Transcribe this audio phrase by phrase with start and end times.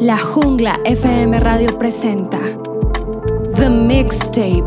[0.00, 2.38] La Jungla FM Radio presenta
[3.54, 4.64] The Mixtape.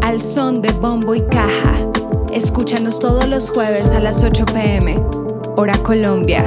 [0.00, 1.74] Al son de bombo y caja.
[2.32, 4.98] Escúchanos todos los jueves a las 8 pm,
[5.54, 6.42] hora Colombia.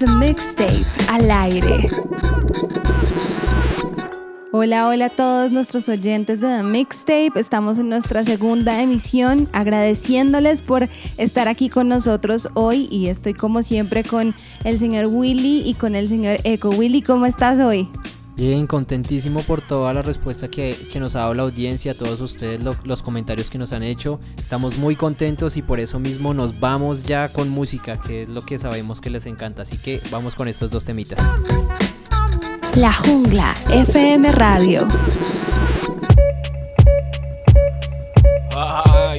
[0.00, 1.88] The Mixtape al aire.
[4.60, 7.30] Hola, hola a todos nuestros oyentes de The Mixtape.
[7.36, 13.62] Estamos en nuestra segunda emisión agradeciéndoles por estar aquí con nosotros hoy y estoy como
[13.62, 14.34] siempre con
[14.64, 16.70] el señor Willy y con el señor Echo.
[16.70, 17.88] Willy, ¿cómo estás hoy?
[18.36, 23.02] Bien, contentísimo por toda la respuesta que, nos ha dado la audiencia, todos ustedes los
[23.02, 24.18] comentarios que nos han hecho.
[24.40, 28.44] Estamos muy contentos y por eso mismo nos vamos ya con música, que es lo
[28.44, 29.62] que sabemos que les encanta.
[29.62, 31.20] Así que vamos con estos dos temitas.
[32.78, 34.86] La Jungla FM Radio.
[38.54, 39.16] Ah.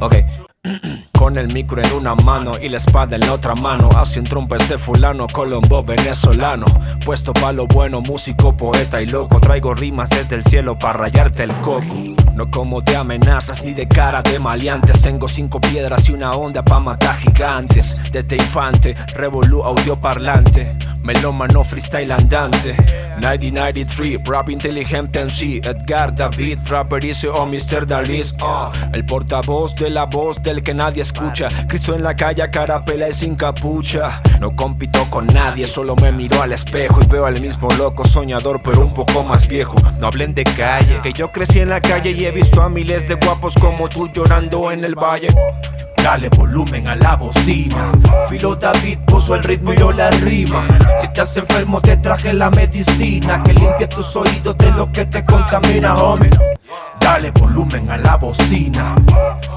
[0.00, 0.26] Okay.
[1.18, 4.26] Con el micro en una mano y la espada en la otra mano Así un
[4.26, 6.66] trompa este fulano, colombo venezolano
[7.02, 11.44] Puesto pa' lo bueno, músico, poeta y loco Traigo rimas desde el cielo para rayarte
[11.44, 15.00] el coco no como de amenazas ni de cara de maleantes.
[15.02, 17.96] Tengo cinco piedras y una onda pa' matar gigantes.
[18.12, 20.74] Desde infante, revolú audio parlante.
[21.02, 22.74] Melómano freestyle andante.
[23.20, 25.60] 1993, rap inteligente en sí.
[25.62, 27.04] Edgar David, rapper
[27.34, 27.86] o Mr.
[27.86, 28.70] Dalis uh.
[28.92, 31.48] El portavoz de la voz del que nadie escucha.
[31.68, 34.22] Cristo en la calle, cara pela y sin capucha.
[34.40, 38.62] No compito con nadie, solo me miro al espejo Y veo al mismo loco soñador
[38.62, 39.76] pero un poco más viejo.
[40.00, 43.06] No hablen de calle, que yo crecí en la calle y he visto a miles
[43.08, 45.28] de guapos como tú llorando en el valle.
[45.96, 47.92] Dale volumen a la bocina.
[48.28, 50.66] Filo David puso el ritmo y yo la rima.
[51.00, 55.24] Si estás enfermo, te traje la medicina que limpia tus oídos de lo que te
[55.24, 56.30] contamina, homie.
[57.04, 58.94] Dale volumen a la bocina.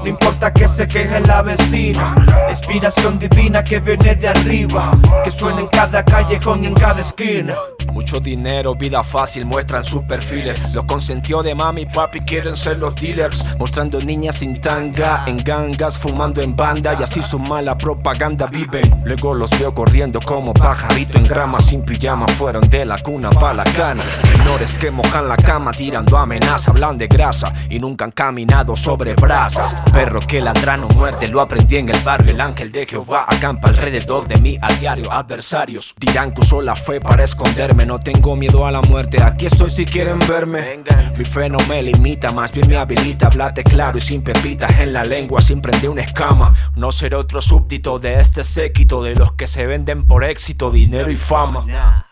[0.02, 2.14] No importa que se queje la vecina.
[2.50, 4.92] Inspiración divina que viene de arriba.
[5.24, 7.54] Que suena en cada callejón y en cada esquina.
[7.90, 10.74] Mucho dinero, vida fácil, muestran sus perfiles.
[10.74, 13.42] Los consentió de mami y papi quieren ser los dealers.
[13.58, 16.96] Mostrando niñas sin tanga, en gangas, fumando en banda.
[17.00, 19.02] Y así su mala propaganda viven.
[19.04, 22.28] Luego los veo corriendo como pajarito en grama, sin pijama.
[22.28, 24.04] Fueron de la cuna pa' la cana.
[24.36, 27.37] Menores que mojan la cama, tirando amenaza, hablan de grasa
[27.68, 29.82] y nunca han caminado sobre brasas.
[29.92, 32.32] Perro que ladran o muerte, lo aprendí en el barrio.
[32.32, 35.10] El ángel de Jehová acampa alrededor de mí a diario.
[35.12, 37.86] Adversarios dirán que usó la fe para esconderme.
[37.86, 40.82] No tengo miedo a la muerte, aquí estoy si quieren verme.
[41.16, 43.26] Mi fe no me limita, más bien me habilita.
[43.26, 46.54] Hablate claro y sin pepitas en la lengua, sin prender una escama.
[46.76, 51.10] No seré otro súbdito de este séquito de los que se venden por éxito, dinero
[51.10, 52.07] y fama.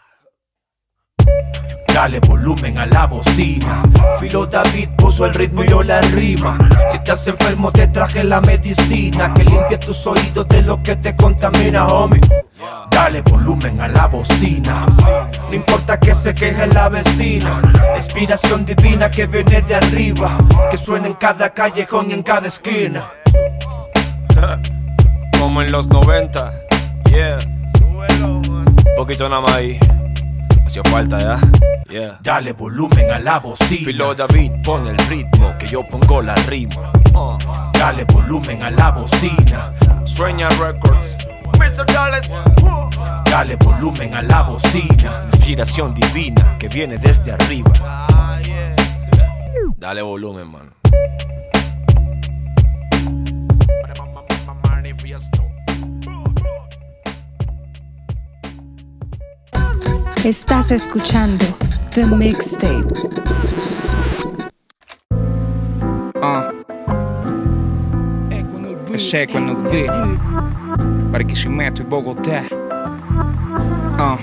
[1.92, 3.82] Dale volumen a la bocina.
[4.20, 6.58] Filo David puso el ritmo y yo la rima.
[6.90, 11.16] Si estás enfermo, te traje la medicina que limpia tus oídos de lo que te
[11.16, 12.20] contamina, homie.
[12.90, 14.86] Dale volumen a la bocina.
[15.48, 17.62] No importa que se queje la vecina.
[17.96, 20.36] inspiración divina que viene de arriba.
[20.70, 23.10] Que suena en cada callejón y en cada esquina.
[25.38, 26.52] Como en los 90.
[27.10, 27.38] Yeah.
[28.96, 29.78] Poquito nada más ahí.
[30.76, 31.19] Hacía falta
[31.88, 32.19] ya.
[32.22, 33.84] Dale volumen a la bocina.
[33.87, 36.92] Filo David, pon el ritmo, que yo pongo la rima.
[37.14, 37.38] Uh.
[37.72, 39.72] Dale volumen a la bocina.
[40.04, 41.16] Stranger Records.
[41.59, 41.86] Mr.
[41.86, 42.31] Dallas.
[43.25, 45.26] Dale volumen a la bocina.
[45.32, 47.72] Inspiración divina que viene desde arriba.
[49.78, 50.76] Dale volumen, man.
[60.26, 61.44] Estás escuchando
[61.94, 62.92] The Mixtape.
[66.16, 66.50] Uh.
[68.92, 69.86] Esse é quando vê
[71.12, 72.42] Barquisimeto e Bogotá.
[74.00, 74.19] Uh.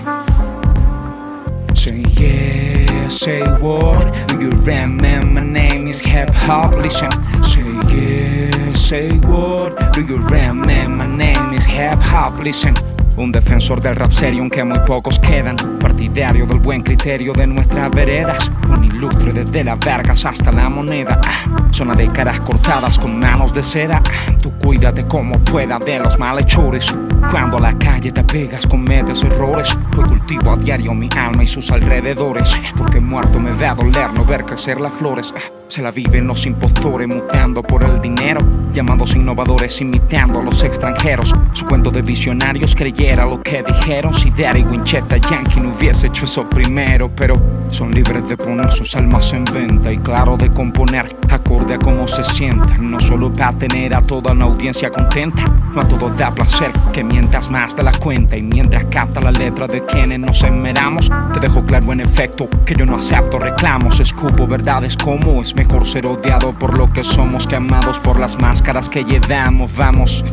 [1.73, 4.11] Say yeah, say what?
[4.27, 6.75] Do you remember my name is Hip Hop?
[6.81, 7.11] Listen.
[7.41, 9.93] Say yeah, say what?
[9.93, 12.43] Do you remember my name is Hip Hop?
[12.43, 12.73] Listen.
[13.15, 15.55] Un defensor del rap serio, aunque muy pocos quedan.
[15.79, 18.51] Partidario del buen criterio de nuestras veredas.
[18.67, 21.21] Un ilustre desde las vergas hasta la moneda.
[21.23, 24.01] Ah, zona de caras cortadas con manos de seda.
[24.03, 26.93] Ah, tú cuídate como pueda de los malhechores.
[27.29, 29.77] Cuando a la calle te pegas, cometes errores.
[29.95, 32.51] Hoy cultivo a diario mi alma y sus alrededores.
[32.75, 35.33] Porque muerto me da doler no ver crecer las flores.
[35.37, 40.63] Ah, Se la viven los impostores mutando por el dinero, llamados innovadores imitando a los
[40.63, 41.33] extranjeros.
[41.51, 44.13] Su cuento de visionarios creyera lo que dijeron.
[44.13, 48.95] Si Daddy Winchester Yankee no hubiese hecho eso primero, pero son libres de poner sus
[48.95, 52.91] almas en venta y claro de componer acorde a cómo se sientan.
[52.91, 55.43] No solo para tener a toda una audiencia contenta,
[55.73, 59.31] no a todos da placer que mientras más de la cuenta y mientras capta la
[59.31, 63.99] letra de quienes nos enmeramos, te dejo claro en efecto que yo no acepto reclamos,
[63.99, 68.37] escupo verdades como es mejor ser odiado por lo que somos que amados por las
[68.39, 69.75] máscaras que llevamos.
[69.75, 70.23] Vamos,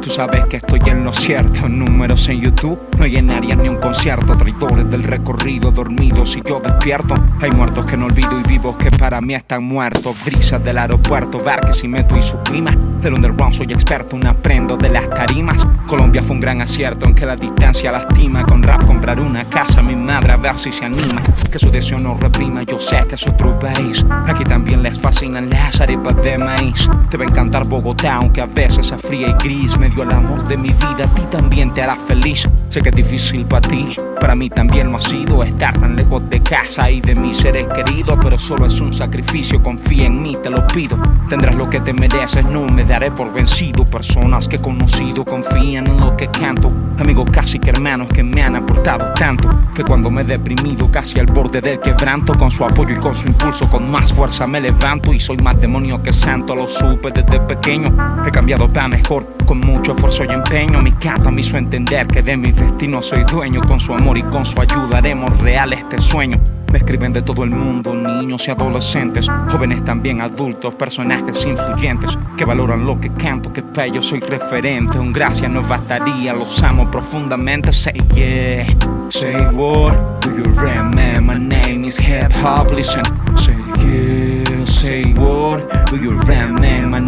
[0.00, 1.68] tú sabes que estoy en lo cierto.
[1.68, 4.36] Números en YouTube, no llenaría ni un concierto.
[4.36, 7.14] Traidores del recorrido, dormidos y yo despierto.
[7.40, 10.16] Hay muertos que no olvido y vivos que para mí están muertos.
[10.34, 12.72] Brisas del aeropuerto, Barques y meto y su clima.
[13.00, 15.64] Del underground soy experto, un aprendo de las tarimas.
[15.86, 18.44] Colombia fue un gran acierto, aunque la distancia lastima.
[18.44, 21.22] Con rap comprar una casa, mi madre a ver si se anima.
[21.50, 24.04] Que su deseo no reprima, yo sé que es otro país.
[24.26, 26.88] Aquí también les fascinan las arepas de maíz.
[27.10, 29.78] Te va a encantar Bogotá, aunque a veces es fría y gris.
[29.78, 32.48] Me dio el amor de mi vida, a ti también te hará feliz.
[32.68, 35.44] Sé que es difícil para ti, para mí también lo ha sido.
[35.44, 39.62] Estar tan lejos de casa y de mis seres queridos, pero solo es un sacrificio.
[39.62, 40.96] Confía en mí, te lo pido.
[41.28, 43.84] Tendrás lo que te mereces, no me daré por vencido.
[43.84, 46.68] Personas que he conocido confían en lo que canto.
[46.98, 49.48] Amigos casi que hermanos que me han aportado tanto.
[49.74, 53.14] Que cuando me he deprimido, casi al borde del quebranto, con su apoyo y con
[53.14, 55.12] su impulso, con más fuerza me levanto.
[55.12, 57.94] Y soy más demonio que santo, lo supe desde pequeño.
[58.26, 60.80] He cambiado para mejor, con mucho esfuerzo y empeño.
[60.80, 63.60] Mi cata me hizo entender que de mi destino soy dueño.
[63.60, 66.40] Con su amor y con su ayuda haremos real este sueño.
[66.74, 72.44] Me escriben de todo el mundo, niños y adolescentes, jóvenes también adultos, personajes influyentes que
[72.44, 74.98] valoran lo que canto, que para ellos soy referente.
[74.98, 77.70] Un gracias no bastaría, los amo profundamente.
[77.70, 78.66] Say yeah,
[79.08, 79.94] say what?
[80.22, 81.22] Do you remember?
[81.22, 82.72] My name is Hip Hop.
[82.72, 83.04] Listen,
[83.36, 85.62] say yeah, say what?
[85.92, 86.88] Do you remember?
[86.88, 86.98] My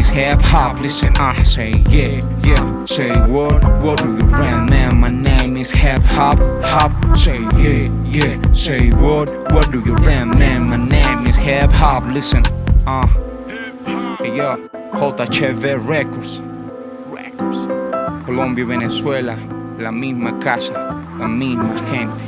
[0.00, 0.80] name is Hip Hop.
[0.80, 3.62] Listen, I say yeah, yeah, say what?
[3.82, 4.98] What do you rap, man?
[4.98, 6.38] My name is Hip Hop.
[6.62, 9.28] Hop, say yeah, yeah, say what?
[9.52, 10.70] What do you rap, man?
[10.70, 12.04] My name is Hip Hop.
[12.12, 12.42] Listen,
[12.86, 13.06] uh,
[14.24, 14.56] yeah,
[14.94, 16.40] JHV Records.
[17.08, 17.58] Records.
[18.24, 19.36] Colombia Venezuela,
[19.78, 20.72] la misma casa,
[21.18, 22.24] la misma gente.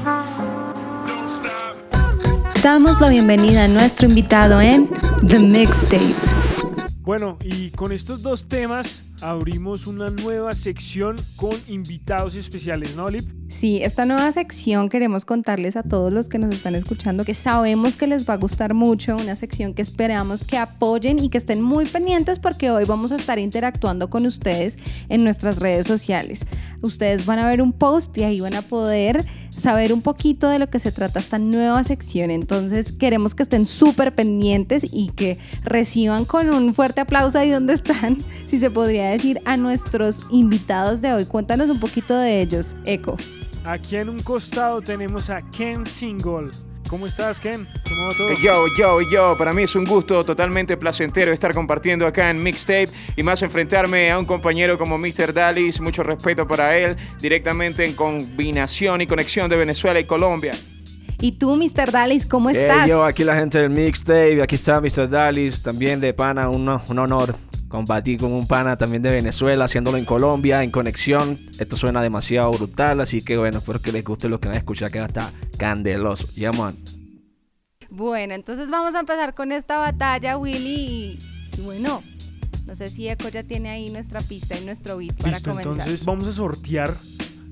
[2.63, 4.89] Damos la bienvenida a nuestro invitado en
[5.27, 6.42] The Mixtape.
[7.03, 13.25] Bueno, y con estos dos temas abrimos una nueva sección con invitados especiales, ¿no, Lip?
[13.49, 17.97] Sí, esta nueva sección queremos contarles a todos los que nos están escuchando que sabemos
[17.97, 21.61] que les va a gustar mucho, una sección que esperamos que apoyen y que estén
[21.61, 24.79] muy pendientes porque hoy vamos a estar interactuando con ustedes
[25.09, 26.47] en nuestras redes sociales.
[26.81, 29.25] Ustedes van a ver un post y ahí van a poder
[29.57, 32.31] saber un poquito de lo que se trata esta nueva sección.
[32.31, 37.75] Entonces queremos que estén súper pendientes y que reciban con un fuerte aplauso ahí donde
[37.75, 41.25] están, si se podría decir, a nuestros invitados de hoy.
[41.27, 43.17] Cuéntanos un poquito de ellos, Eco.
[43.65, 46.51] Aquí en un costado tenemos a Ken Single.
[46.89, 47.67] ¿Cómo estás, Ken?
[47.89, 48.35] ¿Cómo va todo?
[48.43, 52.89] Yo, yo, yo, para mí es un gusto totalmente placentero estar compartiendo acá en Mixtape
[53.17, 55.33] y más enfrentarme a un compañero como Mr.
[55.33, 60.53] Dallis, mucho respeto para él, directamente en combinación y conexión de Venezuela y Colombia.
[61.21, 61.93] Y tú, Mr.
[61.93, 62.87] Dallis, ¿cómo Eh, estás?
[62.89, 65.09] yo, aquí la gente del mixtape, aquí está Mr.
[65.09, 67.37] Dallis, también de pana, un, un honor
[67.73, 71.41] combatir con un pana también de Venezuela, haciéndolo en Colombia, en conexión.
[71.59, 74.59] Esto suena demasiado brutal, así que bueno, espero que les guste lo que van a
[74.59, 76.29] escuchar, que va a estar candeloso.
[76.35, 76.77] Yeah, man.
[77.89, 80.75] Bueno, entonces vamos a empezar con esta batalla, Willy.
[80.75, 81.19] Y,
[81.57, 82.03] y bueno,
[82.67, 85.73] no sé si Eco ya tiene ahí nuestra pista y nuestro beat para Listo, comenzar.
[85.73, 86.95] entonces vamos a sortear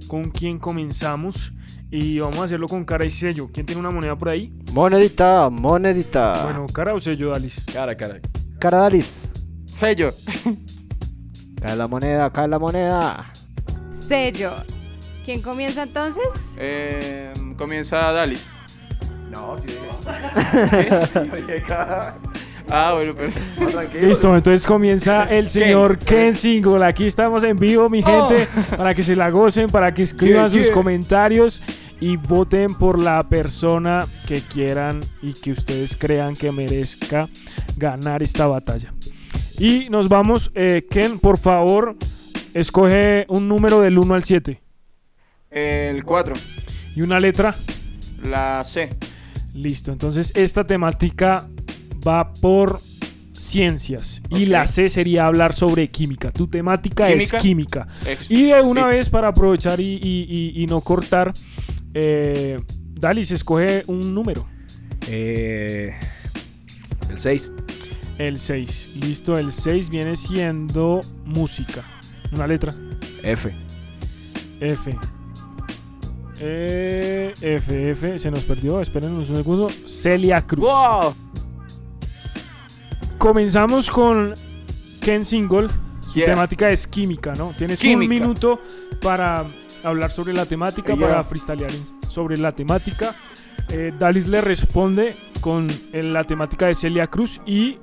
[0.06, 1.54] con quién comenzamos
[1.90, 3.48] y vamos a hacerlo con cara y sello.
[3.50, 4.52] ¿Quién tiene una moneda por ahí?
[4.70, 6.44] Monedita, monedita.
[6.44, 7.56] Bueno, cara o sello, Dalis.
[7.72, 8.20] Cara, cara.
[8.58, 9.30] Caradalis.
[9.80, 10.12] Sello.
[11.62, 13.32] Cae la moneda, cae la moneda.
[13.90, 14.52] Sello.
[15.24, 16.22] ¿Quién comienza entonces?
[16.58, 18.44] Eh, comienza Dallis.
[19.30, 19.68] No, sí.
[22.72, 23.32] Ah, bueno, pero...
[24.00, 26.84] Listo, entonces comienza el señor Ken Single.
[26.86, 28.46] Aquí estamos en vivo, mi gente,
[28.76, 30.72] para que se la gocen, para que escriban Yeah, sus yeah.
[30.72, 31.62] comentarios
[31.98, 37.28] y voten por la persona que quieran y que ustedes crean que merezca
[37.76, 38.94] ganar esta batalla.
[39.60, 41.96] Y nos vamos, eh, Ken, por favor,
[42.54, 44.60] escoge un número del 1 al 7
[45.50, 46.34] El 4,
[46.96, 47.54] y una letra.
[48.22, 48.88] la C.
[49.52, 51.46] Listo, entonces esta temática
[52.06, 52.80] va por
[53.34, 56.30] ciencias y la C sería hablar sobre química.
[56.30, 57.36] Tu temática ¿Química?
[57.36, 57.88] es química.
[58.06, 58.96] Ex- Y de una Listo.
[58.96, 60.26] vez para aprovechar y, y-
[60.56, 61.32] y- y no cortar,
[61.94, 62.60] eh,
[62.94, 64.46] Dalis escoge un número.
[65.08, 65.94] Eh,
[67.10, 67.50] El 6.
[68.20, 68.90] El 6.
[68.96, 71.82] Listo, el 6 viene siendo música.
[72.30, 72.74] Una letra.
[73.22, 73.50] F.
[74.60, 74.98] F.
[76.38, 78.18] Eh, F, F.
[78.18, 78.82] Se nos perdió.
[78.82, 79.68] Esperen un segundo.
[79.86, 80.68] Celia Cruz.
[80.68, 81.14] ¡Wow!
[83.16, 84.34] Comenzamos con
[85.00, 85.68] Ken Single.
[86.02, 86.26] Su Yeah.
[86.26, 87.54] temática es química, ¿no?
[87.56, 88.60] Tienes un minuto
[89.00, 89.46] para
[89.82, 91.08] hablar sobre la temática, Yeah.
[91.08, 91.70] para freestylear
[92.06, 93.14] sobre la temática.
[93.70, 97.78] Eh, Dalis le responde con la temática de Celia Cruz y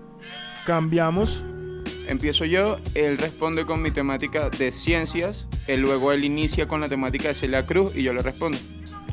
[0.68, 1.46] cambiamos.
[2.10, 6.90] Empiezo yo, él responde con mi temática de ciencias, él luego él inicia con la
[6.90, 8.58] temática de Celia Cruz y yo le respondo.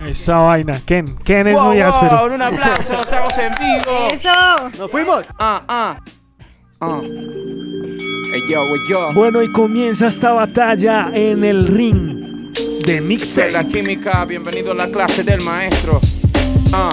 [0.05, 0.81] Esa vaina.
[0.85, 1.17] Ken.
[1.25, 2.35] Ken es Wow, muy wow, áspero.
[2.35, 4.09] un aplauso, estamos en vivo.
[4.13, 4.71] ¡Eso!
[4.79, 5.25] ¡Nos fuimos!
[5.39, 6.01] Ah, ah.
[6.81, 7.01] Ah.
[7.03, 9.13] Ey, yo, ey, yo.
[9.15, 12.53] Bueno, y comienza esta batalla en el ring
[12.85, 13.53] de De mixtape.
[13.53, 16.01] la química, bienvenido a la clase del maestro.
[16.73, 16.93] Ah.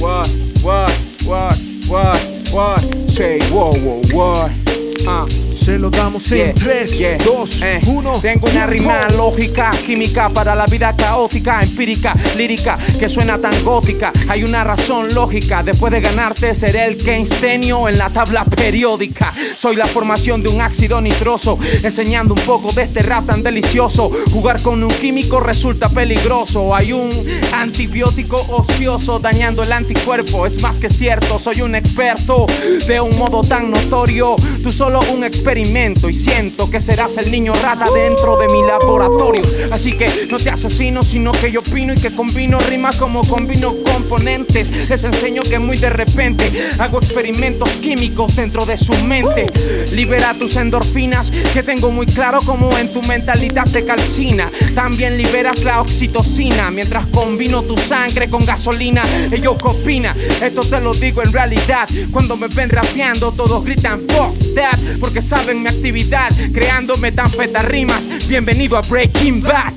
[0.00, 0.28] What,
[0.62, 0.90] what,
[1.24, 1.56] what,
[1.88, 2.18] what,
[2.54, 2.80] what.
[3.10, 4.63] Say, wow, wow, what.
[5.06, 5.26] Ah.
[5.52, 7.80] Se lo damos Yeah, en 3, yeah, 2, eh.
[7.86, 8.12] 1.
[8.20, 14.12] Tengo una rima lógica, química para la vida caótica, empírica, lírica, que suena tan gótica.
[14.28, 19.32] Hay una razón lógica, después de ganarte seré el Keinstenio en la tabla periódica.
[19.56, 24.10] Soy la formación de un ácido nitroso, enseñando un poco de este rap tan delicioso.
[24.32, 26.74] Jugar con un químico resulta peligroso.
[26.74, 27.10] Hay un
[27.52, 30.46] antibiótico ocioso dañando el anticuerpo.
[30.46, 32.46] Es más que cierto, soy un experto
[32.86, 34.36] de un modo tan notorio.
[34.62, 39.42] Tú solo un experimento y siento que serás el niño rata dentro de mi laboratorio.
[39.70, 43.74] Así que no te asesino, sino que yo opino y que combino rimas como combino
[43.82, 44.88] componentes.
[44.88, 49.46] Les enseño que muy de repente hago experimentos químicos dentro de su mente.
[49.92, 54.50] Libera tus endorfinas, que tengo muy claro como en tu mentalidad te calcina.
[54.74, 59.02] También liberas la oxitocina mientras combino tu sangre con gasolina.
[59.30, 61.88] Ello qué opina, esto te lo digo en realidad.
[62.10, 68.08] Cuando me ven rapeando, todos gritan fuck that, porque saben mi actividad, creando metanfetarimas.
[68.28, 69.72] Bienvenido a Breaking Bad.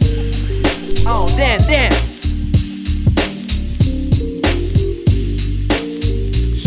[1.06, 2.07] Oh, damn, damn.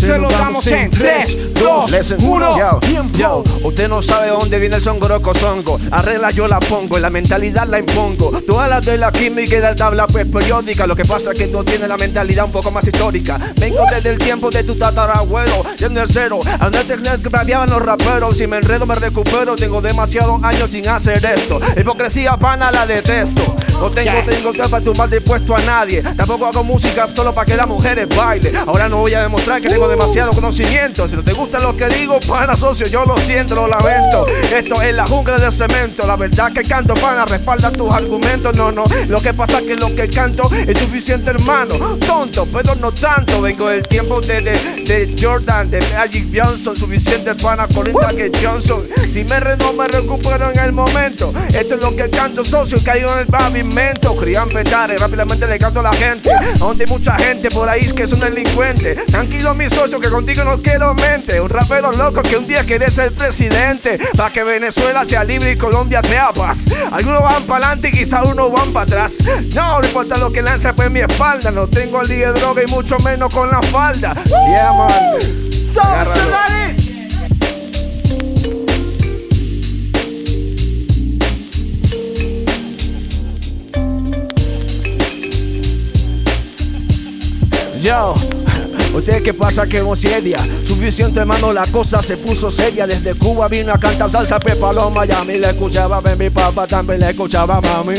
[0.01, 2.59] Se lo damos en 3, 2, Listen, 1.
[2.59, 3.45] yo, tiempo.
[3.65, 5.79] usted no sabe dónde viene el songoroco songo.
[5.91, 8.41] Arregla yo la pongo, la mentalidad la impongo.
[8.47, 10.87] Todas las de la química y de la tabla pues periódica.
[10.87, 13.39] Lo que pasa es que tú tienes la mentalidad un poco más histórica.
[13.57, 16.41] Vengo desde el tiempo de tu tatarabuelo, yendo el cero.
[16.59, 18.39] A donde te rapeaban los raperos.
[18.39, 19.55] Si me enredo me recupero.
[19.57, 21.61] Tengo demasiados años sin hacer esto.
[21.77, 23.57] Hipocresía pana la detesto.
[23.81, 26.03] No tengo, tengo tiempo para tumbar de puesto a nadie.
[26.03, 28.55] Tampoco hago música solo para que las mujeres bailen.
[28.57, 31.09] Ahora no voy a demostrar que tengo demasiado conocimiento.
[31.09, 34.27] Si no te gusta lo que digo, pana socio, yo lo siento, lo lamento.
[34.29, 36.07] Esto es la jungla de cemento.
[36.07, 38.57] La verdad que canto, pana, respalda tus argumentos.
[38.57, 38.85] No, no.
[39.09, 41.75] Lo que pasa es que lo que canto es suficiente, hermano.
[42.07, 43.43] Tonto, pero no tanto.
[43.43, 44.53] Vengo del tiempo de, de,
[44.85, 46.77] de Jordan, de Magic Johnson.
[46.77, 48.87] Suficiente pana con que Johnson.
[49.11, 51.33] Si me enredo, me recupero en el momento.
[51.49, 52.79] Esto es lo que canto, socio.
[52.85, 54.17] Caigo en el pavimento.
[54.17, 56.31] Crían petares, rápidamente le canto a la gente.
[56.59, 59.05] Donde hay mucha gente por ahí que son delincuentes.
[59.07, 61.41] Tranquilo, mi socio, que contigo no quiero mente.
[61.41, 63.99] Un rapero loco que un día quiere ser presidente.
[64.15, 66.67] Para que Venezuela sea libre y Colombia sea paz.
[66.93, 69.19] Algunos van para adelante y quizá unos van para atrás.
[69.55, 71.51] No, no importa lo que lance por mi espalda.
[71.51, 74.15] No tengo el de droga y mucho menos con la falda.
[74.27, 75.41] Yeah, man.
[87.81, 88.15] Yo,
[88.95, 90.39] ¿usted qué pasa que no seria?
[90.65, 92.87] Suficiente hermano, la cosa se puso seria.
[92.87, 95.39] Desde Cuba vino a cantar salsa Pepa los Miami.
[95.39, 97.95] Le escuchaba a mi papá, también le escuchaba mami.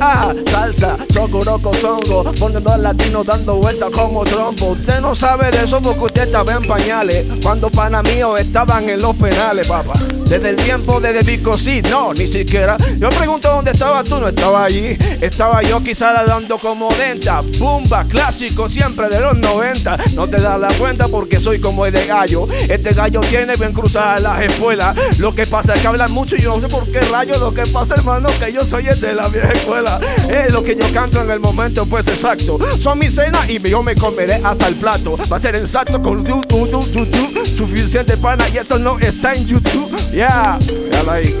[0.00, 2.24] Ah, salsa, socorroco, songo.
[2.38, 4.66] Poniendo al latino dando vueltas como trompo.
[4.72, 7.26] Usted no sabe de eso porque usted estaba en pañales.
[7.42, 9.94] Cuando pana mío estaban en los penales, papá.
[10.28, 12.76] Desde el tiempo de Vico, sí, no, ni siquiera.
[12.98, 14.96] Yo pregunto dónde estaba tú, no estaba allí.
[15.20, 17.42] Estaba yo quizá dando como denta.
[17.58, 19.96] Bumba, clásico, siempre de los 90.
[20.14, 22.46] No das la cuenta porque soy como el de gallo.
[22.68, 24.96] Este gallo tiene bien cruzadas las espuelas.
[25.18, 27.38] Lo que pasa es que hablan mucho y yo no sé por qué rayo.
[27.38, 30.00] Lo que pasa, hermano, que yo soy el de la vieja escuela.
[30.28, 32.58] Es lo que yo canto en el momento, pues exacto.
[32.78, 35.16] Son mis cenas y yo me comeré hasta el plato.
[35.30, 37.46] Va a ser exacto con tu, tu, tu, tu, tu.
[37.46, 39.90] Suficiente pana y esto no está en YouTube.
[40.12, 40.58] Yeah,
[40.90, 41.38] véalo ahí.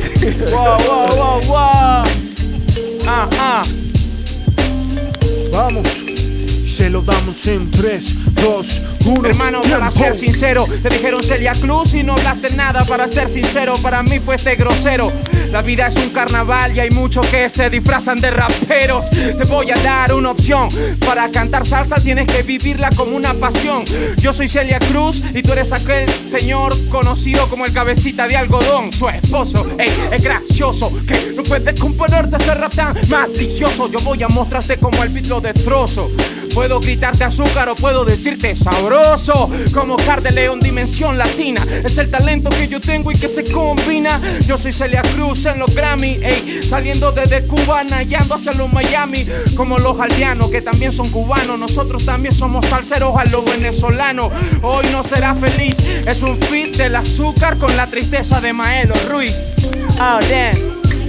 [0.50, 2.04] Wow, wow, wow, wow.
[3.06, 3.62] Ah, ah.
[5.52, 6.05] Vamos.
[6.76, 9.28] Se lo damos en 3, 2, 1.
[9.30, 12.84] Hermano, para ser sincero, te dijeron Celia Cruz y no hablaste nada.
[12.84, 15.10] Para ser sincero, para mí fuiste grosero.
[15.50, 19.08] La vida es un carnaval y hay muchos que se disfrazan de raperos.
[19.08, 20.68] Te voy a dar una opción.
[21.06, 23.82] Para cantar salsa tienes que vivirla como una pasión.
[24.18, 28.92] Yo soy Celia Cruz y tú eres aquel señor conocido como el cabecita de algodón.
[28.92, 33.90] Su esposo, ey, es gracioso que no puedes componerte este rap tan malicioso.
[33.90, 36.10] Yo voy a mostrarte como el beat lo destrozo.
[36.56, 39.50] Puedo gritarte azúcar o puedo decirte sabroso.
[39.74, 41.60] Como Car de León, dimensión latina.
[41.84, 44.18] Es el talento que yo tengo y que se combina.
[44.46, 49.26] Yo soy Celia Cruz en los Grammy, ey, saliendo desde Cuba, nayando hacia los Miami.
[49.54, 51.58] Como los aldeanos que también son cubanos.
[51.58, 54.32] Nosotros también somos salseros a los venezolanos.
[54.62, 55.76] Hoy no será feliz.
[56.06, 59.36] Es un fit del azúcar con la tristeza de Maelo Ruiz.
[60.00, 60.56] Oh, damn.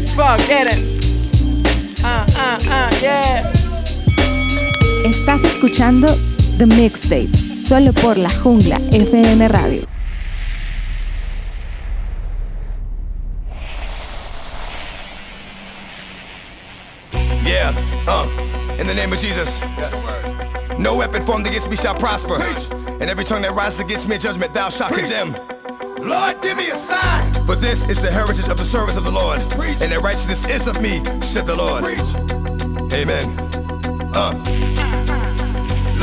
[0.08, 0.78] Fuck, it.
[2.04, 3.57] Ah, ah, ah, yeah.
[5.08, 6.14] Estás escuchando
[6.58, 9.88] The Mixtape, solo por la jungla FM Radio.
[17.46, 17.74] Yeah,
[18.06, 18.28] uh,
[18.78, 19.62] in the name of Jesus.
[20.78, 22.36] No weapon formed against me shall prosper.
[23.00, 25.38] And every tongue that rises against me in judgment, thou shalt condemn.
[26.06, 27.32] Lord, give me a sign.
[27.46, 29.40] For this is the heritage of the service of the Lord.
[29.40, 31.86] And the righteousness is of me, said the Lord.
[32.92, 33.48] Amen.
[34.14, 34.77] Uh.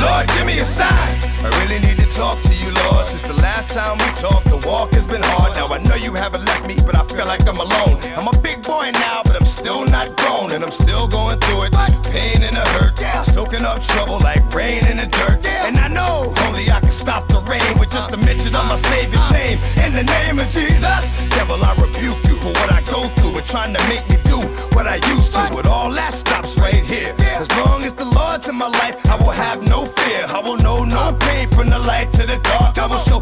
[0.05, 1.14] Lord, give me a sign.
[1.45, 3.05] I really need to talk to you, Lord.
[3.05, 5.53] Since the last time we talked, the walk has been hard.
[5.55, 8.01] Now I know you haven't left me, but I feel like I'm alone.
[8.17, 11.69] I'm a big boy now, but I'm still not grown, and I'm still going through
[11.69, 11.71] it.
[12.09, 15.45] Pain and the hurt, soaking up trouble like rain in the dirt.
[15.67, 18.77] And I know only I can stop the rain with just a mention of my
[18.89, 19.59] Savior's name.
[19.85, 23.45] In the name of Jesus, devil, I rebuke you for what I go through and
[23.45, 24.39] trying to make me do
[24.73, 25.45] what I used to.
[25.53, 27.13] But all that stops right here.
[27.37, 30.25] As long as the Lord's in my life, I will have no fear.
[30.29, 32.75] I will know no pain from the light to the dark.
[33.07, 33.14] Show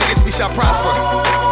[0.00, 1.47] days we shall prosper.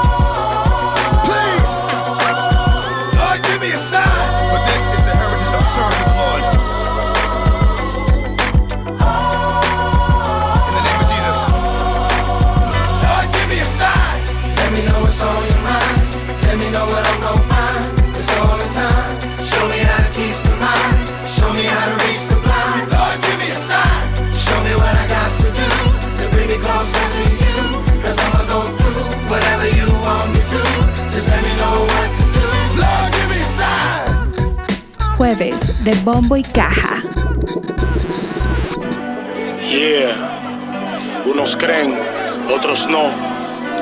[35.27, 37.03] De Bombo y Caja.
[39.69, 40.15] Yeah.
[41.27, 41.99] Unos creen,
[42.55, 43.11] otros no.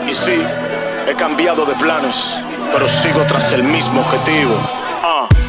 [0.09, 0.39] Y sí,
[1.07, 2.35] he cambiado de planes,
[2.73, 4.55] pero sigo tras el mismo objetivo.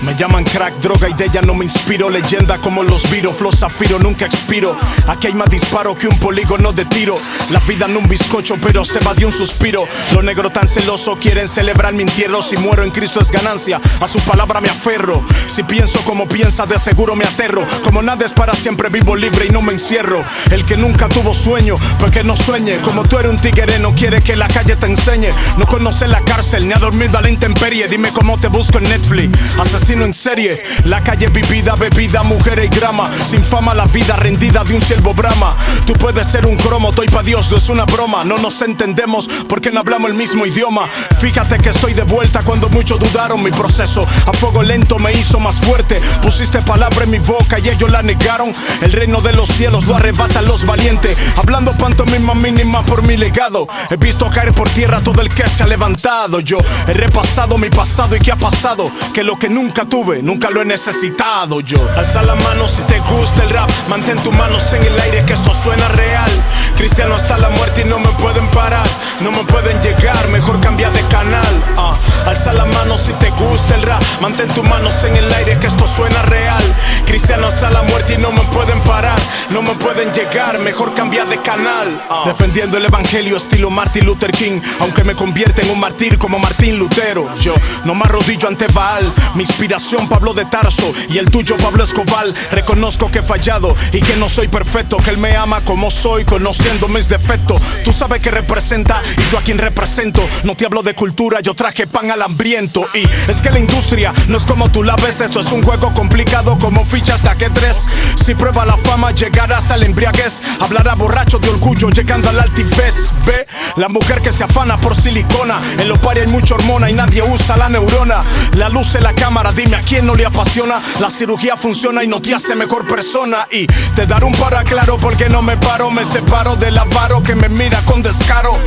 [0.05, 2.11] Me llaman crack, droga y de ella no me inspiro.
[2.11, 4.77] Leyenda como los viro, flow zafiro, nunca expiro.
[5.07, 7.17] Aquí hay más disparo que un polígono de tiro.
[7.49, 9.87] La vida no un bizcocho, pero se va de un suspiro.
[10.13, 12.43] Los negros tan celosos quieren celebrar mi entierro.
[12.43, 15.25] Si muero en Cristo es ganancia, a su palabra me aferro.
[15.47, 17.65] Si pienso como piensa, de seguro me aterro.
[17.83, 20.23] Como nada es para siempre, vivo libre y no me encierro.
[20.51, 22.77] El que nunca tuvo sueño, pues que no sueñe.
[22.81, 25.29] Como tú eres un tigre, no quiere que la calle te enseñe.
[25.57, 27.87] No conoce la cárcel, ni ha dormido a la intemperie.
[27.87, 29.35] Dime cómo te busco en Netflix.
[29.59, 33.09] Asesino en serie, la calle vivida, bebida, mujeres y grama.
[33.23, 35.55] Sin fama, la vida rendida de un siervo brama.
[35.85, 38.23] Tú puedes ser un cromo, estoy pa' Dios, no es una broma.
[38.23, 40.89] No nos entendemos porque no hablamos el mismo idioma.
[41.19, 44.05] Fíjate que estoy de vuelta cuando muchos dudaron mi proceso.
[44.25, 46.01] A fuego lento me hizo más fuerte.
[46.21, 48.53] Pusiste palabra en mi boca y ellos la negaron.
[48.81, 51.17] El reino de los cielos lo arrebatan los valientes.
[51.37, 53.67] Hablando pantomima mínima por mi legado.
[53.89, 56.39] He visto caer por tierra todo el que se ha levantado.
[56.39, 58.91] Yo he repasado mi pasado y qué ha pasado.
[59.13, 61.77] Que lo que nunca tuve, nunca lo he necesitado yo.
[61.97, 63.69] Alza la mano si te gusta el rap.
[63.89, 66.31] Mantén tus manos en el aire que esto suena real.
[66.77, 68.87] Cristiano hasta la muerte y no me pueden parar.
[69.19, 71.63] No me pueden llegar, mejor cambia de canal.
[71.77, 74.01] Ah, alza la mano si te gusta el rap.
[74.21, 76.63] Mantén tus manos en el aire que esto suena real.
[77.05, 79.17] Cristiano hasta la muerte y no me pueden parar.
[79.49, 82.01] No me pueden llegar, mejor cambia de canal.
[82.09, 82.23] Ah.
[82.25, 84.59] Defendiendo el evangelio estilo Martin Luther King.
[84.79, 87.33] Aunque me convierte en un martir como Martín Lutero.
[87.39, 87.53] Yo
[87.85, 89.11] no me arrodillo ante Baal.
[89.35, 92.33] Mi inspiración Pablo de Tarso y el tuyo Pablo Escobar.
[92.51, 94.97] Reconozco que he fallado y que no soy perfecto.
[94.97, 97.61] Que él me ama como soy, conociendo mis defectos.
[97.83, 100.21] Tú sabes que representa y yo a quien represento.
[100.43, 102.85] No te hablo de cultura, yo traje pan al hambriento.
[102.93, 105.21] Y es que la industria no es como tú la ves.
[105.21, 107.87] Esto es un juego complicado como fichas de tres.
[108.23, 110.43] Si prueba la fama, llegarás al embriaguez.
[110.61, 113.11] Hablará borracho de orgullo, llegando al altivez.
[113.25, 115.59] Ve, la mujer que se afana por silicona.
[115.77, 118.23] En lo pari hay mucha hormona y nadie usa la neurona.
[118.53, 120.81] La luz en la cámara, dime a quién no le apasiona.
[121.01, 123.45] La cirugía funciona y no te hace mejor persona.
[123.51, 125.91] Y te daré un para claro porque no me paro.
[125.91, 128.57] Me separo del avaro que me mira con descaro.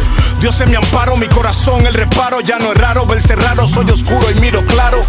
[0.40, 2.42] Dios en mi amparo, mi corazón el reparo.
[2.42, 5.00] Ya no es raro verse raro, soy oscuro y miro claro.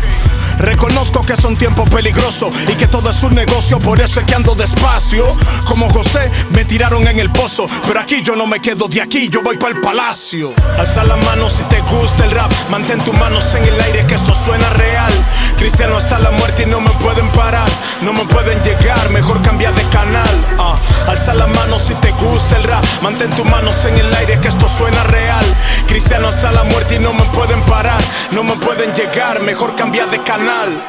[0.60, 4.36] Reconozco que son tiempos peligrosos y que todo es un negocio, por eso es que
[4.36, 5.26] ando despacio.
[5.66, 9.30] Como José, me tiraron en el pozo, pero aquí yo no me quedo de aquí,
[9.30, 10.54] yo voy para el palacio.
[10.78, 14.16] Alza la mano si te gusta el rap, mantén tus manos en el aire que
[14.16, 15.12] esto suena real.
[15.60, 17.68] Cristiano hasta la muerte y no me pueden parar,
[18.02, 20.30] no me pueden llegar, mejor cambia de canal.
[20.58, 24.40] Ah, alza la mano si te gusta el rap, mantén tus manos en el aire
[24.40, 25.46] que esto suena real.
[25.86, 28.00] Cristiano hasta la muerte y no me pueden parar,
[28.32, 30.82] no me pueden llegar, mejor cambia de canal.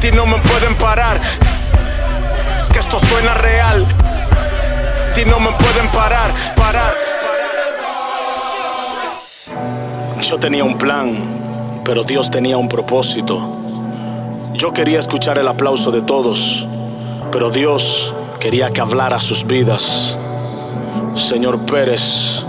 [0.00, 1.20] Ti no me pueden parar,
[2.72, 3.86] que esto suena real.
[5.14, 6.94] Ti no me pueden parar, parar.
[10.22, 11.41] Yo tenía un plan,
[11.84, 13.40] pero Dios tenía un propósito.
[14.54, 16.66] Yo quería escuchar el aplauso de todos,
[17.30, 20.16] pero Dios quería que hablara sus vidas.
[21.14, 22.44] Señor Pérez,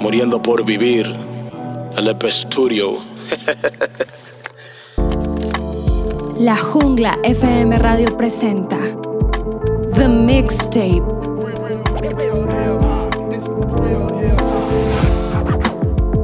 [0.00, 1.14] muriendo por vivir,
[1.96, 2.92] el EP Studio.
[6.38, 8.76] La Jungla FM Radio presenta
[9.94, 11.02] The Mixtape.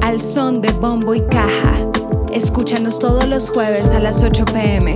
[0.01, 1.92] Al son de bombo y caja.
[2.33, 4.95] Escúchanos todos los jueves a las 8 pm,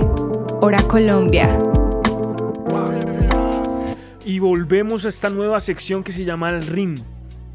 [0.60, 1.48] hora Colombia.
[4.24, 6.98] Y volvemos a esta nueva sección que se llama El Ring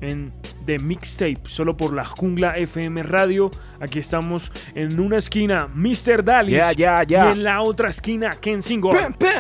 [0.02, 0.34] en
[0.66, 3.52] The Mixtape, solo por la Jungla FM Radio.
[3.80, 6.24] Aquí estamos en una esquina, Mr.
[6.24, 6.56] Dalis.
[6.56, 7.30] Ya, ya, ya.
[7.30, 8.92] Y en la otra esquina, Ken Singo.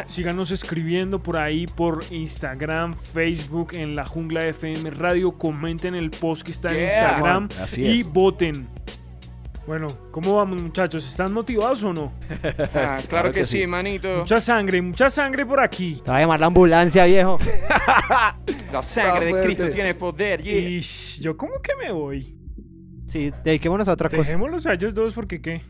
[0.07, 5.31] Síganos escribiendo por ahí, por Instagram, Facebook, en la Jungla FM Radio.
[5.31, 6.85] Comenten el post que está en Yeah.
[7.09, 8.11] Instagram Así y es.
[8.13, 8.67] voten.
[9.65, 11.07] Bueno, ¿cómo vamos muchachos?
[11.07, 12.11] ¿Están motivados o no?
[12.75, 14.19] Ah, claro, que, sí, manito.
[14.19, 16.01] Mucha sangre, mucha sangre por aquí.
[16.03, 17.37] Te va a llamar la ambulancia, viejo.
[18.71, 19.43] La sangre de.
[19.43, 20.41] Cristo tiene poder.
[20.41, 20.53] yeah.
[20.57, 20.79] Y
[21.21, 22.35] yo como que me voy.
[23.07, 24.23] Sí, dediquémonos a otra cosa.
[24.23, 25.61] Dejémoslos a ellos dos porque qué.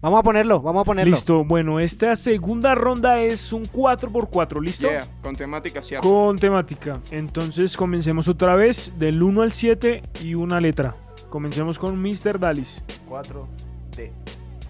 [0.00, 1.12] Vamos a ponerlo, vamos a ponerlo.
[1.14, 4.88] Listo, bueno, esta segunda ronda es un 4x4, ¿listo?
[4.88, 5.96] Yeah, con temática sí.
[5.96, 7.00] Con temática.
[7.10, 10.94] Entonces comencemos otra vez del 1 al 7 y una letra.
[11.30, 12.38] Comencemos con Mr.
[12.38, 12.82] Dalis.
[13.08, 14.10] 4D.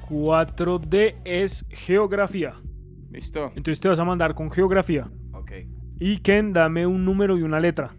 [0.09, 2.55] 4D es geografía.
[3.11, 3.53] Listo.
[3.57, 5.11] Entonces te vas a mandar con geografía.
[5.33, 5.53] Ok.
[6.01, 7.95] Y Ken, dame un número y una letra.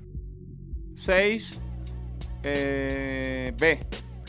[0.96, 1.62] 6.
[2.44, 3.80] Eh, B.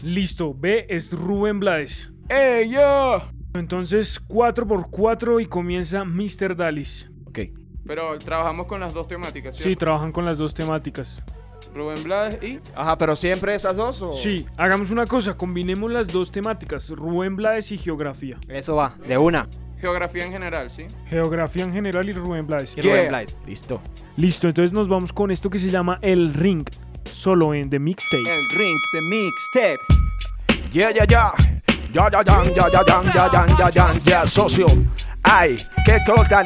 [0.05, 2.13] Listo, B es Rubén Blades.
[2.29, 3.23] ¡Ey, yo!
[3.55, 6.57] Entonces 4x4 y comienza Mr.
[6.57, 7.11] Dalis.
[7.27, 7.41] Ok.
[7.85, 9.57] Pero trabajamos con las dos temáticas.
[9.57, 9.81] Sí, ¿cierto?
[9.81, 11.23] trabajan con las dos temáticas.
[11.75, 12.61] Rubén Blades y.
[12.75, 14.13] Ajá, pero siempre esas dos o.
[14.13, 18.37] Sí, hagamos una cosa, combinemos las dos temáticas, Rubén Blades y geografía.
[18.49, 19.49] Eso va, de una.
[19.81, 20.87] Geografía en general, ¿sí?
[21.07, 22.77] Geografía en general y Rubén Blades.
[22.77, 23.09] Y Rubén Yeah.
[23.09, 23.39] Blades.
[23.47, 23.81] Listo.
[24.17, 26.69] Listo, entonces nos vamos con esto que se llama El Ring,
[27.11, 28.19] solo en The Mixtape.
[28.19, 29.79] El ring de mixtape.
[30.71, 31.33] Yeah, yeah, yeah.
[31.93, 34.67] Ya, ya, ya, ya, ya, ya, ya, ya, ya, ya, ya, socio.
[35.23, 35.99] Ay, qué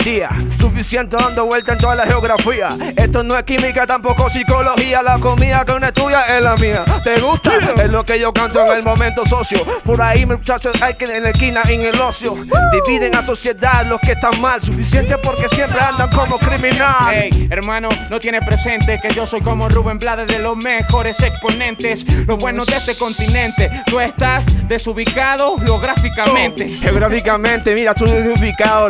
[0.05, 2.69] día Suficiente dando vuelta en toda la geografía.
[2.97, 5.03] Esto no es química, tampoco psicología.
[5.03, 6.85] La comida que uno estudia es la mía.
[7.05, 7.53] ¿Te gusta?
[7.77, 9.65] Es lo que yo canto en el momento, socio.
[9.85, 12.37] Por ahí, muchachos, hay que en la esquina, en el ocio.
[12.73, 14.63] Dividen a sociedad los que están mal.
[14.63, 17.15] Suficiente porque siempre andan como criminal.
[17.15, 22.05] Ey, hermano, no tiene presente que yo soy como Rubén Blades de los mejores exponentes.
[22.27, 23.71] Lo bueno de este continente.
[23.87, 26.69] Tú estás desubicado geográficamente.
[26.69, 28.07] Geográficamente, mira, tú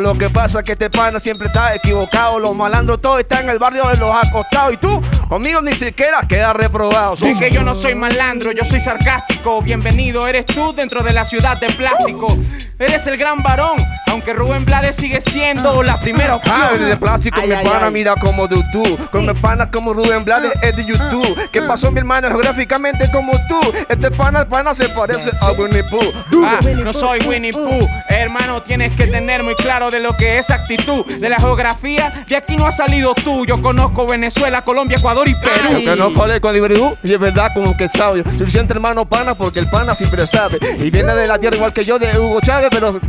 [0.00, 2.38] Lo que pasa es que este pana siempre está equivocado.
[2.38, 4.72] Los malandros todos están en el barrio de los acostados.
[4.74, 7.14] Y tú, conmigo ni siquiera quedas reprobado.
[7.14, 9.60] Es que yo no soy malandro, yo soy sarcástico.
[9.62, 12.28] Bienvenido eres tú dentro de la ciudad de plástico.
[12.78, 13.76] Eres el gran varón,
[14.08, 16.36] aunque Rubén Blades sigue siendo la primera Ah,
[16.70, 16.88] opción.
[16.88, 17.92] de plástico, Ay, mi ay, pana, ay.
[17.92, 18.98] mira como de tú.
[19.12, 21.50] Con mi pana como Rubén Blades es de YouTube.
[21.52, 22.28] ¿Qué pasó, mi hermano?
[22.28, 23.60] Geográficamente como tú.
[23.88, 26.12] Este pana, el pana se parece a Winnie Pooh.
[26.44, 27.86] Ah, no soy Winnie Pooh.
[28.08, 31.06] Hermano, tienes que tener muy claro de lo que es actitud.
[31.06, 33.46] De la geografía, de aquí no has salido tú.
[33.46, 35.72] Yo conozco Venezuela, Colombia, Ecuador y Perú.
[35.72, 38.22] Lo que no cole con Libreview y es verdad como que sabe.
[38.36, 40.58] Suficiente hermano pana porque el pana siempre sabe.
[40.78, 43.00] Y viene de la tierra igual que yo de Hugo Chávez, pero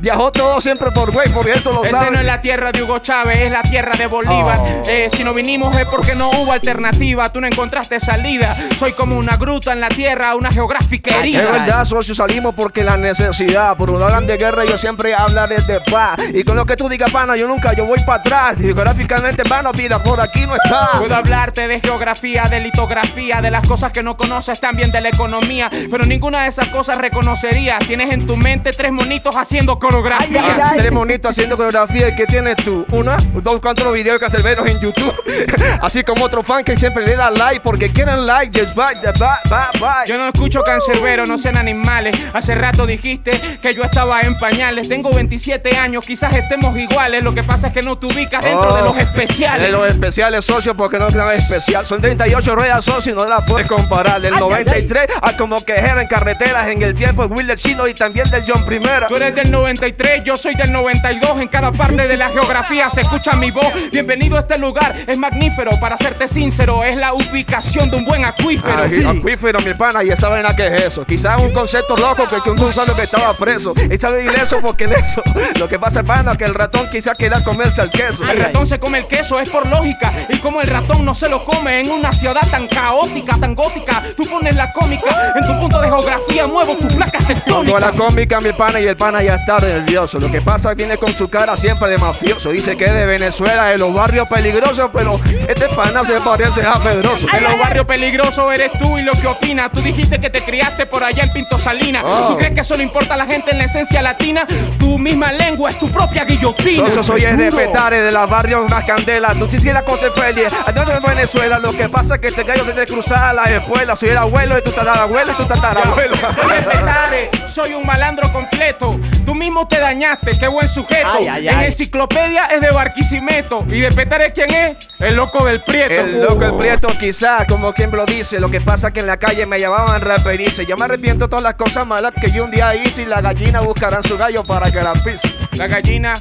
[0.00, 2.98] viajó todo siempre por güey, por eso lo Ese no es la tierra de Hugo
[2.98, 4.58] Chávez, es la tierra de Bolívar.
[4.58, 4.82] Oh.
[4.86, 8.54] Eh, si no vinimos es porque no hubo alternativa, tú no encontraste salida.
[8.78, 11.50] Soy como una gruta en la tierra, una geográfica Es herida.
[11.50, 13.76] verdad, socio, salimos porque la necesidad.
[13.76, 16.16] Por no hablan de guerra, yo siempre hablaré de paz.
[16.32, 18.56] Y con lo que tú digas, pana, yo nunca, yo voy para atrás.
[18.58, 20.90] Geográficamente, pana, vida, por aquí no está.
[20.98, 25.08] Puedo hablarte de geografía, de litografía, de las cosas que no conoces, también de la
[25.08, 25.70] economía.
[25.90, 27.78] Pero ninguna de esas cosas reconocerías.
[27.86, 30.42] Tienes en tu mente tres monitos haciendo coreografía.
[30.60, 32.08] Ah, Tres monitos haciendo coreografía.
[32.08, 32.84] ¿Y qué tienes tú?
[32.90, 35.12] Una, dos, cuatro videos cancelberos en YouTube.
[35.82, 38.58] Así como otro fan que siempre le da like porque quieren like.
[38.58, 40.06] Just bye, bye, bye, bye.
[40.06, 42.16] Yo no escucho cancerbero, no sean animales.
[42.32, 44.88] Hace rato dijiste que yo estaba en pañales.
[44.88, 47.22] Tengo 27 años, quizás estemos iguales.
[47.22, 49.70] Lo que pasa es que no te ubicas dentro de los De especiales.
[49.70, 51.86] los especiales, socio, porque no es nada especial.
[51.86, 54.20] Son 38 ruedas, socio, y no la puedes comparar.
[54.20, 57.86] Del 93 a como que era en carreteras en el tiempo de Will del Chino
[57.86, 59.06] y también del John Primera.
[59.08, 59.77] Tú eres del 93,
[60.24, 61.40] yo soy del 92.
[61.40, 63.66] En cada parte de la geografía se escucha mi voz.
[63.92, 65.70] Bienvenido a este lugar, es magnífero.
[65.80, 68.74] Para serte sincero, es la ubicación de un buen acuífero.
[68.82, 71.04] Ay, Acuífero, mi pana, y esa vaina que es eso.
[71.04, 73.72] Quizás un concepto loco que, que un gusano que estaba preso.
[73.98, 75.22] Sabe ileso porque leso.
[75.58, 78.24] Lo que pasa, pana, que el ratón quizás quiera comerse el queso.
[78.24, 80.12] El ratón se come el queso, es por lógica.
[80.28, 84.02] Y como el ratón no se lo come en una ciudad tan caótica, tan gótica,
[84.16, 87.92] tú pones la cómica en tu punto de geografía, muevo tus placas Pongo la tectónicas.
[87.96, 90.18] cómica, mi pana, y el pana ya está nervioso.
[90.18, 92.50] Lo que pasa viene con su cara siempre de mafioso.
[92.50, 96.78] Dice que es de Venezuela, de los barrios peligrosos, pero este pana se parece a
[96.78, 97.26] Pedroso.
[97.32, 99.70] En los barrios peligrosos eres tú y lo que opinas.
[99.72, 102.02] Tú dijiste que te criaste por allá en Pinto Salina.
[102.04, 102.28] Oh.
[102.28, 104.46] ¿Tú crees que solo importa a la gente en la esencia latina?
[104.78, 106.86] Tu misma lengua es tu propia guillotina.
[106.86, 107.48] Socio soy es de.
[107.58, 109.34] Petare, de los barrios más candela.
[109.34, 110.52] No sé si la cosa es feliz.
[110.66, 111.58] Adoro en Venezuela.
[111.58, 113.96] Lo que pasa es que este gallo debe cruzar a la escuela.
[113.96, 116.14] Soy el abuelo y tu tatarabuelo y tu tatarabuelo.
[116.16, 118.98] Soy de Petare, soy un malandro completo.
[119.26, 121.08] Tú mismo te dañaste, qué buen sujeto.
[121.10, 121.66] Ay, ay, en ay.
[121.66, 123.64] enciclopedia es de Barquisimeto.
[123.68, 124.88] ¿Y de Petare quién es?
[124.98, 125.94] El loco del Prieto.
[125.94, 128.38] El loco, el prieto, quizás, como quien lo dice.
[128.38, 130.66] Lo que pasa que en la calle me llamaban raperice.
[130.66, 133.02] Yo me arrepiento todas las cosas malas que yo un día hice.
[133.02, 135.28] Y la gallina buscarán su gallo para que la pise.
[135.52, 136.12] La gallina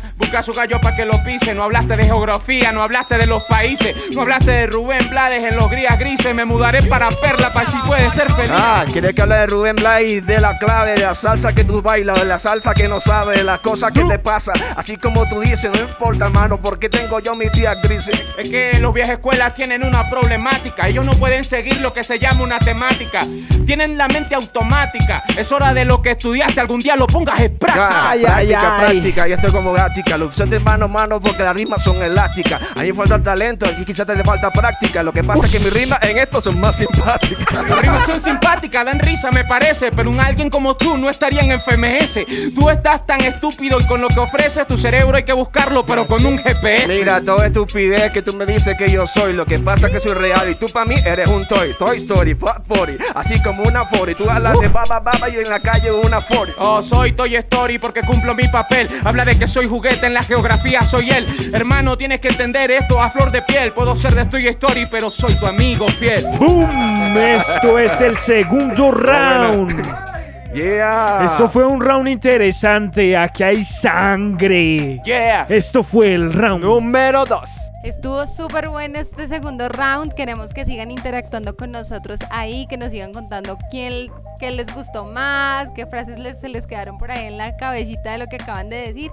[0.43, 1.53] su gallo para que lo pise.
[1.53, 3.95] No hablaste de geografía, no hablaste de los países.
[4.13, 6.35] No hablaste de Rubén Blades en los grías grises.
[6.35, 8.51] Me mudaré para Perla para si puedes ser feliz.
[8.53, 10.19] Ah, ¿quieres que hable de Rubén Blay?
[10.19, 13.37] De la clave, de la salsa que tú bailas, de la salsa que no sabes,
[13.37, 14.55] de las cosas que te pasan.
[14.75, 18.21] Así como tú dices, no importa, hermano, porque tengo yo mis días grises.
[18.37, 20.87] Es que los viejas escuelas tienen una problemática.
[20.87, 23.21] Ellos no pueden seguir lo que se llama una temática.
[23.65, 25.23] Tienen la mente automática.
[25.37, 28.09] Es hora de lo que estudiaste algún día lo pongas en práctica.
[28.09, 28.79] Ay, práctica, ay, ay.
[28.79, 30.16] práctica, y esto es como gática.
[30.17, 32.61] Lo usé de mano a mano porque las rimas son elásticas.
[32.75, 35.03] A mí falta talento y quizás te le falta práctica.
[35.03, 37.67] Lo que pasa es que mis rimas en esto son más simpáticas.
[37.67, 39.91] Las rimas son simpáticas, dan risa, me parece.
[39.91, 42.53] Pero un alguien como tú no estaría en FMS.
[42.55, 46.07] Tú estás tan estúpido y con lo que ofreces tu cerebro hay que buscarlo, pero
[46.07, 46.87] con un GPS.
[46.87, 49.33] Mira, toda estupidez que tú me dices que yo soy.
[49.33, 51.75] Lo que pasa es que soy real y tú para mí eres un toy.
[51.77, 53.03] Toy Story, Fat 40.
[53.13, 54.23] Así como una 40.
[54.23, 56.59] Tú hablas de baba baba y en la calle una 40.
[56.59, 58.89] Oh, soy Toy Story porque cumplo mi papel.
[59.03, 61.27] Habla de que soy juguete en la geografía soy él.
[61.53, 63.71] Hermano, tienes que entender esto a flor de piel.
[63.73, 66.23] Puedo ser de Toy Story, pero soy tu amigo fiel.
[66.39, 67.17] ¡Boom!
[67.17, 70.16] Esto es el segundo round.
[70.53, 71.25] Yeah.
[71.25, 73.15] Esto fue un round interesante.
[73.15, 75.01] Aquí hay sangre.
[75.03, 75.45] Yeah.
[75.49, 76.63] Esto fue el round.
[76.63, 77.39] Número 2.
[77.83, 80.13] Estuvo súper bueno este segundo round.
[80.13, 84.07] Queremos que sigan interactuando con nosotros ahí, que nos sigan contando quién,
[84.39, 88.11] qué les gustó más, qué frases les, se les quedaron por ahí en la cabecita
[88.11, 89.11] de lo que acaban de decir.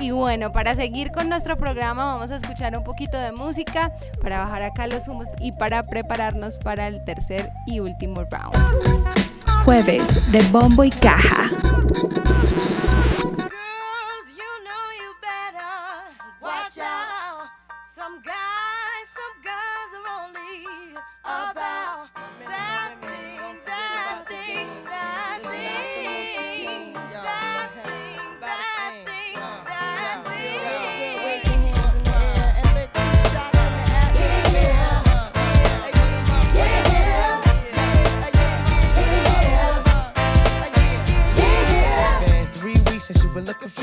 [0.00, 4.40] Y bueno, para seguir con nuestro programa vamos a escuchar un poquito de música para
[4.40, 9.39] bajar acá los humos y para prepararnos para el tercer y último round.
[9.64, 11.50] Jueves de Bombo y Caja.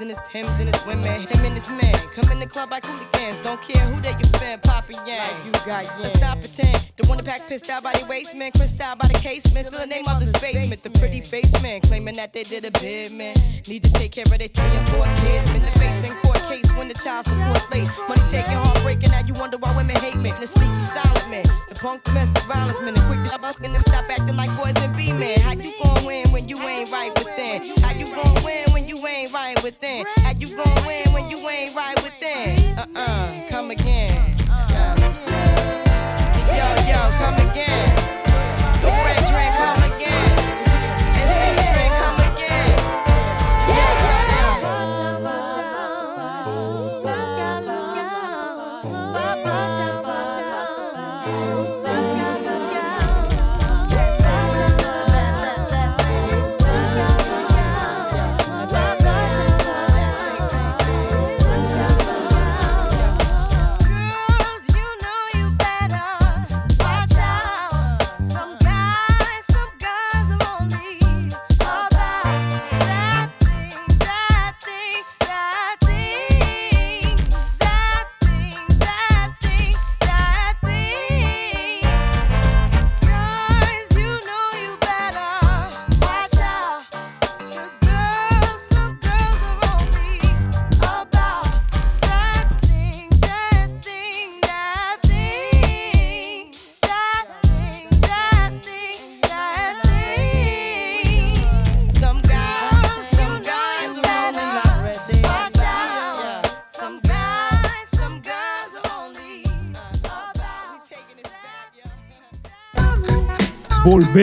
[0.00, 1.04] And his Timbs and his women.
[1.04, 3.40] Him and his man come in the club like hooligans.
[3.40, 5.26] Don't care who they fan, Papa Yang.
[5.44, 6.78] you got Let's stop pretend.
[6.96, 9.66] The one that pack pissed out by the waist man, crissed out by the casement.
[9.66, 10.80] Still the name of the basement.
[10.82, 13.34] The pretty face man claiming that they did a bid man.
[13.66, 15.50] Need to take care of their three and four kids.
[15.50, 17.88] Been the face in court case when the child support late.
[18.08, 19.10] Money taking, heartbreaking.
[19.10, 20.30] Now you wonder why women hate me.
[20.38, 24.08] The sneaky silent man, the punk domestic violence man, the quick to busking them stop
[24.08, 25.40] acting like boys and be men.
[25.40, 27.74] How you gon' win when you ain't right within?
[27.82, 30.06] How you gon' win when you ain't right within?
[30.22, 32.27] How you gon' win when you ain't right within?
[32.30, 34.10] Uh-uh, come again.
[34.50, 35.54] Uh, uh.
[36.46, 38.07] Yo, yo, come again.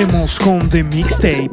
[0.06, 1.50] Volvemos con The Mixtape.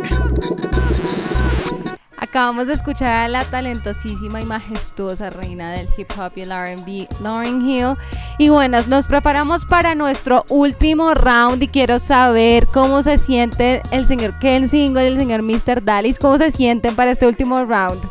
[2.19, 7.09] Acabamos de escuchar a la talentosísima y majestuosa reina del hip hop y el RB,
[7.23, 7.97] Lauren Hill.
[8.37, 14.07] Y bueno, nos preparamos para nuestro último round y quiero saber cómo se siente el
[14.07, 15.83] señor Ken Single y el señor Mr.
[15.83, 16.19] Dallas.
[16.19, 18.03] ¿Cómo se sienten para este último round?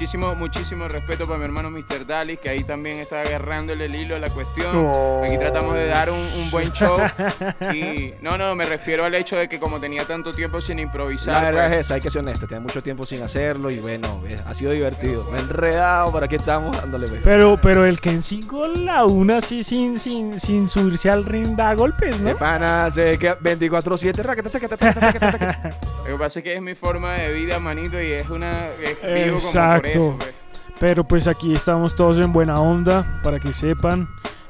[0.00, 2.06] Muchísimo, muchísimo respeto para mi hermano Mr.
[2.06, 4.72] Dalis, que ahí también está agarrándole el hilo a la cuestión.
[4.72, 5.22] No.
[5.22, 6.96] Aquí tratamos de dar un, un buen show.
[7.74, 11.34] Y no, no, me refiero al hecho de que como tenía tanto tiempo sin improvisar.
[11.34, 12.46] La verdad pues, es esa, hay que ser honesto.
[12.46, 15.28] Tenía mucho tiempo sin hacerlo y bueno, es- ha sido divertido.
[15.30, 17.06] Me he enredado, ¿para qué estamos dándole?
[17.06, 17.20] ve?
[17.22, 22.22] Pero, pero el Ken Single aún así sin, sin, sin subirse al ring da golpes,
[22.24, 22.38] De ¿no?
[22.38, 25.76] pana, sé que 24-7, raca, taca, taca, taca, taca, taca, taca.
[25.98, 28.50] Lo que pasa es que es mi forma de vida, manito, y es una.
[28.82, 30.40] Es vivo como por Exacto.
[30.80, 34.08] Pero pues aquí estamos todos en buena onda, para que sepan.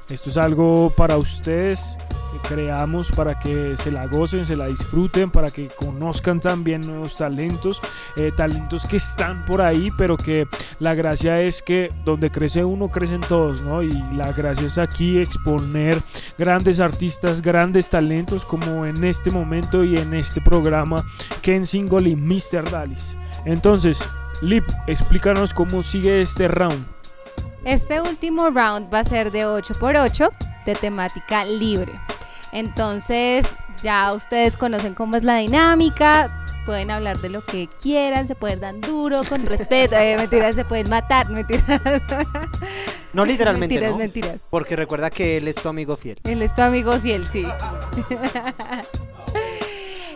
[0.09, 1.97] Esto es algo para ustedes,
[2.33, 7.17] que creamos para que se la gocen, se la disfruten, para que conozcan también nuevos
[7.17, 7.81] talentos,
[8.17, 10.47] eh, talentos que están por ahí, pero que
[10.79, 13.83] la gracia es que donde crece uno, crecen todos, ¿no?
[13.83, 16.01] Y la gracia es aquí exponer
[16.39, 21.05] grandes artistas, grandes talentos, como en este momento y en este programa,
[21.43, 22.71] Ken Single y Mr.
[22.71, 23.17] Dalis.
[23.45, 24.01] Entonces,
[24.41, 26.87] Lip, explícanos cómo sigue este round.
[27.65, 30.31] Este último round va a ser de 8x8
[30.65, 31.93] de temática libre.
[32.53, 36.37] Entonces, ya ustedes conocen cómo es la dinámica.
[36.65, 39.97] Pueden hablar de lo que quieran, se pueden dar duro, con respeto.
[39.97, 41.65] Eh, mentiras, se pueden matar, mentiras.
[43.13, 43.99] No literalmente, Mentiras, ¿no?
[43.99, 44.37] mentiras.
[44.51, 46.21] Porque recuerda que él es tu amigo fiel.
[46.23, 47.45] Él es tu amigo fiel, sí.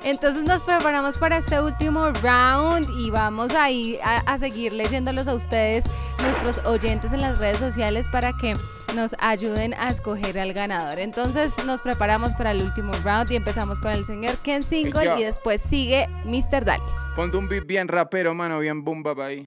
[0.04, 5.34] Entonces nos preparamos para este último round y vamos ahí a, a seguir leyéndolos a
[5.34, 5.84] ustedes,
[6.20, 8.54] nuestros oyentes en las redes sociales, para que
[8.94, 10.98] nos ayuden a escoger al ganador.
[10.98, 15.24] Entonces nos preparamos para el último round y empezamos con el señor Ken Single y
[15.24, 16.64] después sigue Mr.
[16.66, 16.92] Dalis.
[17.16, 19.44] Ponte un beat bien rapero, mano, bien boom bap ahí.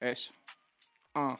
[0.00, 0.32] Eso.
[1.14, 1.38] Ah.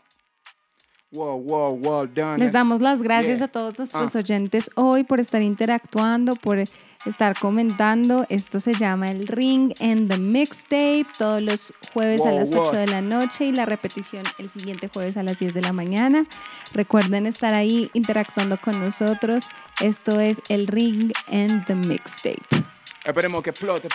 [1.10, 2.38] Wow, wow, wow, done.
[2.38, 3.46] Les damos las gracias Yeah.
[3.46, 4.18] a todos nuestros Ah.
[4.18, 6.58] oyentes hoy por estar interactuando, por
[7.06, 8.26] estar comentando.
[8.28, 12.64] Esto se llama El Ring en The Mixtape, todos los jueves a las wow.
[12.68, 15.72] 8 de la noche y la repetición el siguiente jueves a las 10 de la
[15.72, 16.26] mañana.
[16.72, 19.46] Recuerden estar ahí interactuando con nosotros.
[19.80, 22.64] Esto es El Ring en The Mixtape.
[23.04, 23.88] Esperemos que explote.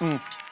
[0.00, 0.43] Mm.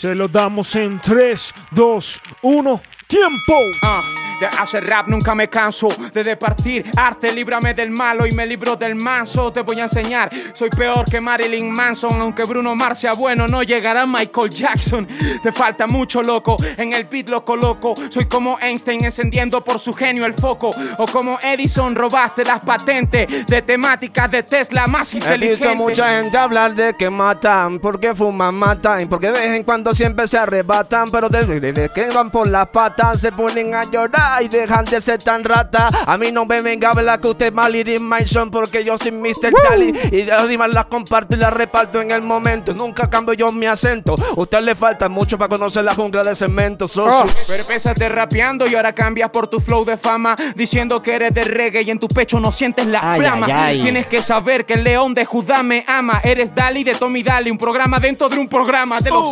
[0.00, 3.58] Se lo damos en 3, 2, 1, tiempo.
[3.82, 4.00] Ah,
[4.40, 8.74] de hacer rap nunca me canso de departir arte, líbrame del malo y me libro
[8.74, 9.52] del manso.
[9.52, 12.18] Te voy a enseñar, soy peor que Marilyn Manson.
[12.22, 15.06] Aunque Bruno Mars sea bueno, no llegará Michael Jackson.
[15.42, 17.92] Te falta mucho loco, en el beat lo coloco.
[18.08, 20.70] Soy como Einstein encendiendo por su genio el foco.
[20.96, 25.64] O como Edison robaste las patentes de temáticas de Tesla más He inteligente.
[25.66, 29.94] visto mucha gente hablar de que matan, porque fuman, matan, porque de vez en cuando
[29.94, 34.42] siempre se arrebatan, pero desde de, que van por las patas se ponen a llorar
[34.42, 35.88] y dejan de ser tan rata.
[36.06, 39.10] A mí no me venga a hablar que usted es Marilyn Manson, porque yo soy
[39.12, 39.52] Mr.
[39.68, 42.74] Dali y las rimas las comparto y las reparto en el momento.
[42.74, 44.14] Nunca cambio yo mi acento.
[44.36, 47.32] Usted le falta mucho para conocer la jungla de cemento, socio.
[47.48, 51.42] Pero empezaste rapeando y ahora cambias por tu flow de fama Diciendo que eres de
[51.42, 53.82] reggae y en tu pecho no sientes la Ay, flama ay, ay.
[53.82, 57.50] Tienes que saber que el león de Judá me ama Eres Dali de Tommy Dali,
[57.50, 59.30] un programa dentro de un programa de los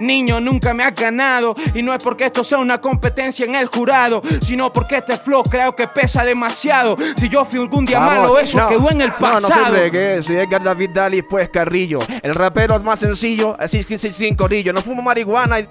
[0.00, 3.66] Niño, nunca me has ganado Y no es porque esto sea una competencia en el
[3.66, 8.38] jurado Sino porque este flow creo que pesa demasiado Si yo fui algún día malo,
[8.38, 9.76] eso no, quedó en el No, no pasado
[10.22, 11.98] soy Edgar David Dali, pues Carrillo.
[12.22, 14.72] El rapero es más sencillo, así que sin, corillo.
[14.72, 15.68] No fumo marihuana y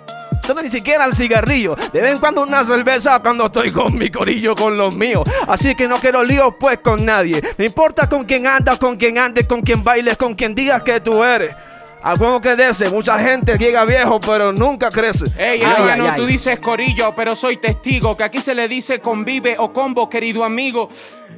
[0.47, 1.76] no ni siquiera el cigarrillo.
[1.93, 5.24] De vez en cuando una cerveza cuando estoy con mi corillo, con los míos.
[5.47, 7.41] Así que no quiero líos pues con nadie.
[7.57, 10.99] Me importa con quién andas, con quién andes, con quién bailes, con quién digas que
[10.99, 11.55] tú eres.
[12.02, 15.26] Al juego que dese, mucha gente llega viejo, pero nunca crece.
[15.38, 16.20] Ey, hermano, ay, ay.
[16.20, 18.16] tú dices corillo, pero soy testigo.
[18.16, 20.89] Que aquí se le dice convive o combo, querido amigo.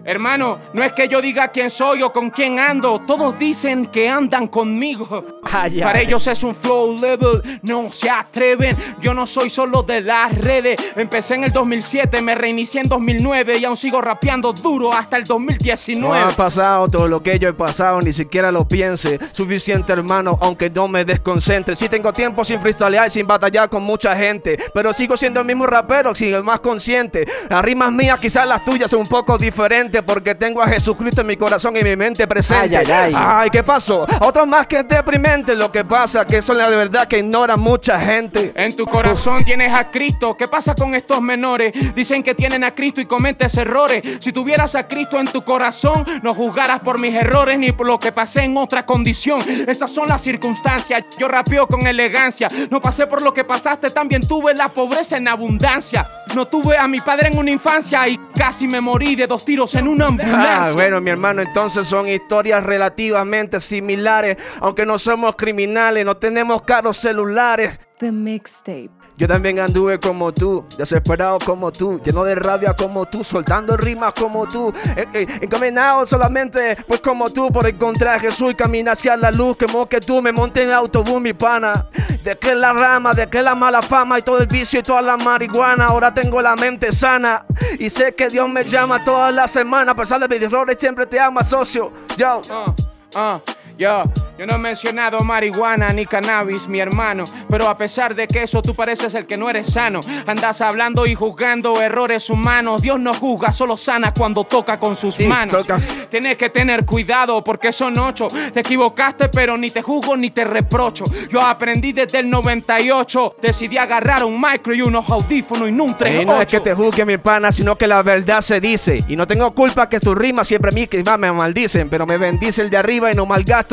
[0.03, 2.99] Hermano, no es que yo diga quién soy o con quién ando.
[3.05, 5.23] Todos dicen que andan conmigo.
[5.43, 6.05] Ay, Para ay.
[6.05, 8.75] ellos es un flow level, no se atreven.
[8.99, 10.79] Yo no soy solo de las redes.
[10.95, 15.23] Empecé en el 2007, me reinicié en 2009 y aún sigo rapeando duro hasta el
[15.23, 16.19] No 2019.
[16.19, 19.19] ha pasado todo lo que yo he pasado, ni siquiera lo piense.
[19.31, 21.75] Suficiente, hermano, aunque no me desconcentre.
[21.75, 24.57] Si tengo tiempo sin freestylear y sin batallar con mucha gente.
[24.73, 27.27] Pero sigo siendo el mismo rapero, sin el más consciente.
[27.49, 29.90] Las rimas mías, quizás las tuyas, son un poco diferentes.
[30.01, 32.77] Porque tengo a Jesucristo en mi corazón y mi mente presente.
[32.77, 33.13] Ay, ay, ay.
[33.15, 34.07] Ay, ¿qué pasó?
[34.21, 35.53] Otro más que es deprimente.
[35.53, 38.53] Lo que pasa que eso es la de verdad que ignora mucha gente.
[38.55, 40.37] En tu corazón tienes a Cristo.
[40.37, 41.73] ¿Qué pasa con estos menores?
[41.93, 44.01] Dicen que tienen a Cristo y cometes errores.
[44.19, 47.99] Si tuvieras a Cristo en tu corazón, no juzgaras por mis errores ni por lo
[47.99, 49.41] que pasé en otra condición.
[49.67, 51.05] Esas son las circunstancia.
[51.17, 52.47] Yo rapeo con elegancia.
[52.69, 56.07] No pasé por lo que pasaste, también tuve la pobreza en abundancia.
[56.35, 59.75] No tuve a mi padre en una infancia y casi me morí de dos tiros
[59.75, 60.65] en una ambulancia.
[60.65, 64.37] Ah, bueno, mi hermano, entonces son historias relativamente similares.
[64.59, 67.79] Aunque no somos criminales, no tenemos caros celulares.
[67.99, 69.00] The Mixtape.
[69.21, 74.15] Yo también anduve como tú, desesperado como tú, lleno de rabia como tú, soltando rimas
[74.15, 78.93] como tú, eh, eh, encaminado solamente pues como tú por encontrar a Jesús y caminar
[78.93, 81.85] hacia la luz, como que tú me monté en el autobús, mi pana.
[82.23, 85.03] De que la rama, de que la mala fama y todo el vicio y toda
[85.03, 87.45] la marihuana, ahora tengo la mente sana
[87.77, 91.05] y sé que Dios me llama toda la semana, a pesar de mis errores siempre
[91.05, 91.93] te ama, socio.
[92.17, 92.41] Yo.
[92.49, 92.73] Ah,
[93.13, 93.39] ah,
[93.81, 94.03] yo,
[94.37, 97.23] yo no he mencionado marihuana ni cannabis, mi hermano.
[97.49, 99.99] Pero a pesar de que eso tú pareces el que no eres sano.
[100.25, 102.81] Andas hablando y juzgando errores humanos.
[102.81, 105.51] Dios no juzga, solo sana cuando toca con sus Sí, manos.
[105.51, 105.79] toca.
[106.09, 108.27] Tienes que tener cuidado porque son ocho.
[108.53, 111.03] Te equivocaste, pero ni te juzgo ni te reprocho.
[111.29, 113.35] Yo aprendí desde el 98.
[113.41, 116.59] Decidí agarrar un micro y unos audífonos y no un 3 Y no es que
[116.59, 119.03] te juzgue mi pana, sino que la verdad se dice.
[119.07, 121.89] Y no tengo culpa que tus rimas siempre a mí que me maldicen.
[121.89, 123.25] Pero me bendice el de arriba y no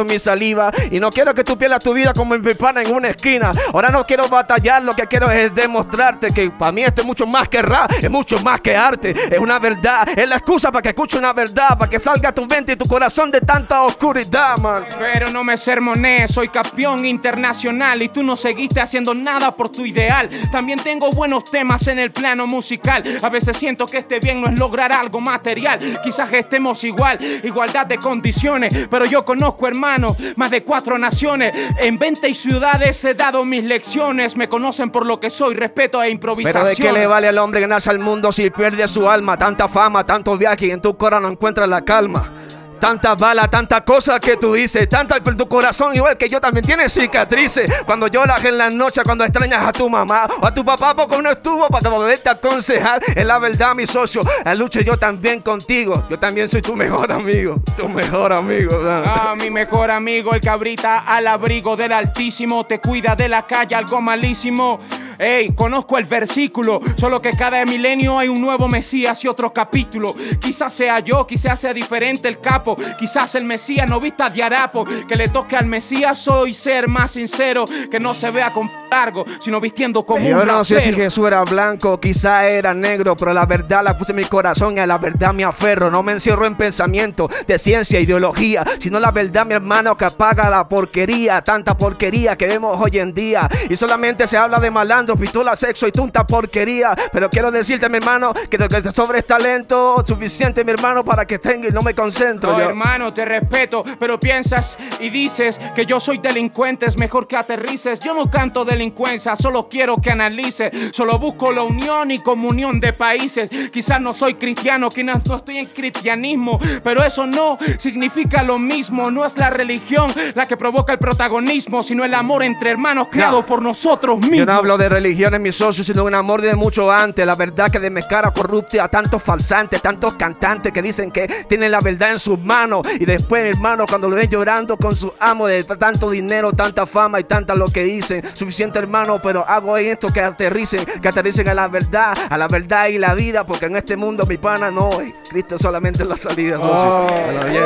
[0.05, 0.71] mi saliva.
[0.91, 3.53] Y no quiero que tú pierdas tu vida como mi pana en una esquina.
[3.73, 7.27] Ahora no quiero batallar, lo que quiero es demostrarte que para mí esto es mucho
[7.27, 9.15] más que rap, es mucho más que arte.
[9.31, 12.47] Es una verdad, es la excusa para que escuche una verdad, para que salga tu
[12.47, 14.87] mente y tu corazón de tanta oscuridad, man.
[14.99, 19.85] Pero no me sermoné, soy campeón internacional y tú no seguiste haciendo nada por tu
[19.85, 20.29] ideal.
[20.51, 23.03] También tengo buenos temas en el plano musical.
[23.23, 26.01] A veces siento que este bien no es lograr algo material.
[26.03, 28.89] Quizás estemos igual, igualdad de condiciones.
[28.91, 31.53] Pero yo conozco hermanos, más de cuatro naciones.
[31.81, 34.37] En 20 ciudades he dado mis lecciones.
[34.37, 36.65] Me conocen por lo que soy, respeto e improvisación.
[36.65, 39.69] Pero de qué le vale al hombre ganarse al mundo si pierde su alma, tanta
[39.69, 42.31] fama, tanto viaje y en tu corazón no encuentras la calma.
[42.79, 46.89] Tanta bala, tanta cosa que tú dices, tanta tu corazón igual que yo también tiene
[46.89, 47.71] cicatrices.
[47.85, 51.21] Cuando lloras en la noche, cuando extrañas a tu mamá o a tu papá porque
[51.21, 53.03] no estuvo para poderte aconsejar.
[53.15, 54.23] Es la verdad, mi socio.
[54.45, 56.05] La lucha yo también contigo.
[56.09, 58.79] Yo también soy tu mejor amigo, tu mejor amigo.
[59.05, 63.75] Ah, mi mejor amigo, el cabrita al abrigo del altísimo, te cuida de la calle,
[63.75, 64.81] algo malísimo.
[65.19, 70.15] Ey, conozco el versículo, solo que cada milenio hay un nuevo Mesías y otro capítulo.
[70.41, 72.68] Quizás sea yo, quizás sea diferente el capo,
[72.99, 74.85] quizás el Mesías no vista de harapo.
[74.85, 79.25] Que le toque al Mesías soy ser más sincero, que no se vea con largo,
[79.39, 80.93] sino vistiendo como Yo un no sé si.
[80.93, 84.81] Jesús era blanco, quizá era negro, pero la verdad la puse en mi corazón y
[84.81, 85.91] a la verdad me aferro.
[85.91, 90.51] No me encierro en pensamiento de ciencia, ideología, sino la verdad, mi hermano, que apaga
[90.51, 93.49] la porquería, tanta porquería que vemos hoy en día.
[93.69, 96.97] Y solamente se habla de malandros, pistola, sexo y tanta porquería.
[97.13, 101.05] Pero quiero decirte, mi hermano, que lo que te sobra es talento suficiente, mi hermano,
[101.05, 102.53] para que tenga y no me concentro.
[102.53, 102.69] No, yo.
[102.71, 107.99] hermano, te respeto, pero piensas y dices que yo soy delincuente, es mejor que aterrices.
[108.01, 110.71] Yo no canto delincuencia, solo quiero que analices.
[110.93, 113.51] Solo busco la unión y comunión de países.
[113.73, 119.11] Quizás no soy cristiano, quizás no estoy en cristianismo, pero eso no significa lo mismo.
[119.11, 123.45] No es la religión la que provoca el protagonismo, sino el amor entre hermanos creado
[123.45, 124.39] por nosotros mismos.
[124.39, 127.27] Yo no hablo de religiones, mis socios, sino de un amor de mucho antes.
[127.27, 131.81] La verdad que desmescara corrupte a tantos falsantes, tantos cantantes que dicen que tienen la
[131.81, 132.83] verdad en sus manos.
[133.01, 137.19] Y después, hermano, cuando lo ven llorando con su amo de tanto dinero, tanta fama
[137.21, 138.23] y tanta lo que dicen.
[138.35, 142.89] Suficiente, hermano, pero hago esto que aterricen, que aterricen a la verdad, a la verdad
[142.89, 143.45] y la vida.
[143.45, 147.07] Porque en este mundo, mi pana, no, eh, Cristo solamente es la salida, socio.
[147.25, 147.65] Bueno, bien.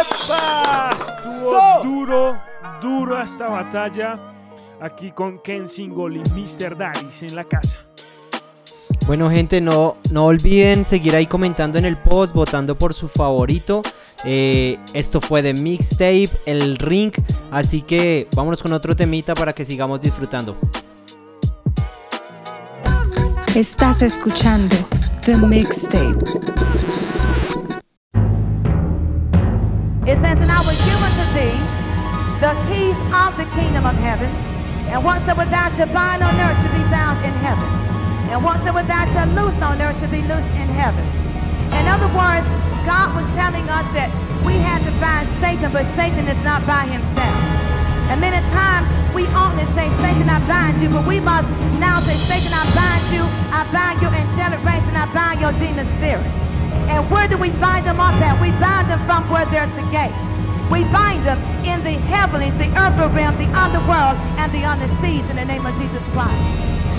[0.00, 0.90] ¡Epa!
[0.98, 2.40] Estuvo duro,
[2.80, 4.18] duro esta batalla.
[4.80, 6.76] Aquí con Ken Single y Mr.
[6.76, 7.87] Daddies en la casa.
[9.08, 13.80] Bueno, gente, no, no olviden seguir ahí comentando en el post, votando por su favorito.
[14.22, 17.14] Eh, esto fue de Mixtape, el Ring.
[17.50, 20.58] Así que vámonos con otro temita para que sigamos disfrutando.
[23.54, 24.76] Estás escuchando
[25.24, 26.18] The Mixtape.
[30.04, 31.56] It says, And I will give unto thee
[32.40, 34.28] the keys of the kingdom of heaven.
[34.92, 37.97] And whatsoever thou shalt bind on earth shall be bound in heaven.
[38.28, 41.04] And whatsoever thou shalt loose on earth shall be loosed in heaven.
[41.72, 42.44] In other words,
[42.84, 44.08] God was telling us that
[44.44, 47.36] we had to bind Satan, but Satan is not by himself.
[48.08, 52.16] And many times we only say, Satan, I bind you, but we must now say,
[52.24, 56.40] Satan, I bind you, I bind your angelic race, and I bind your demon spirits.
[56.88, 58.40] And where do we bind them up at?
[58.40, 60.28] We bind them from where there's the gates.
[60.72, 65.36] We bind them in the heavens, the earthly realm, the underworld, and the underseas in
[65.36, 66.97] the name of Jesus Christ.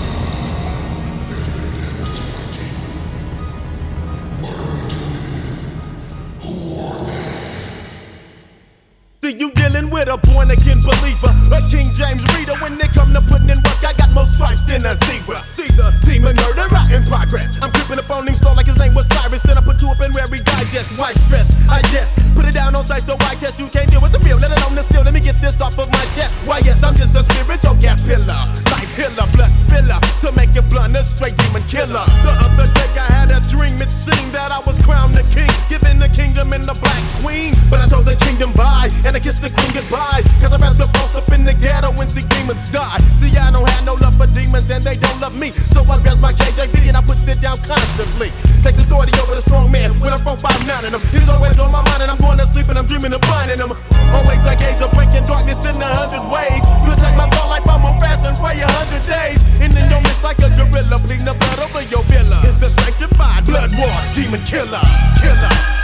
[9.30, 12.58] The you dealing with a born again believer, a King James reader.
[12.58, 15.38] When they come to putting in work, I got more stripes than a zebra.
[15.46, 17.46] See the demon murderer in progress.
[17.62, 19.38] I'm creeping up on him, stole like his name was Cyrus.
[19.46, 20.90] Then I put two up in he digest.
[20.98, 24.02] White stress, I just put it down on sight so I guess you can't deal
[24.02, 24.34] with the real.
[24.34, 25.06] Let alone the still.
[25.06, 26.34] Let me get this off of my chest.
[26.42, 28.42] Why, yes, I'm just a spiritual caterpillar.
[28.74, 30.02] Life healer, blood spiller.
[30.26, 32.02] To make it blunt, a straight demon killer.
[32.26, 33.78] The other day I had a dream.
[33.78, 35.50] It seemed that I was crowned the king.
[35.70, 37.54] Given the kingdom and the black queen.
[37.70, 38.90] But I told the kingdom bye.
[39.06, 40.24] And I kissed the queen goodbye.
[40.40, 42.96] Cause I'd rather boast up in the ghetto and see demons die.
[43.20, 45.52] See, I don't have no love for demons and they don't love me.
[45.52, 48.32] So I grab my KJV and I put it down constantly.
[48.64, 51.04] Takes authority over the strong man with a phone five nine in him.
[51.12, 53.60] He's always on my mind and I'm going to sleep and I'm dreaming of finding
[53.60, 53.76] him.
[54.16, 56.64] Always I gaze of breaking darkness in a hundred ways.
[56.88, 59.36] You attack my soul like I'm on fast and pray a hundred days.
[59.60, 62.40] And then you'll miss like a gorilla, bleeding the blood over your villa.
[62.48, 64.80] It's the sanctified blood wash, demon killer,
[65.20, 65.79] killer.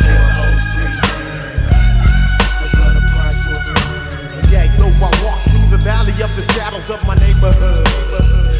[4.96, 7.86] I walk through the valley of the shadows of my neighborhood,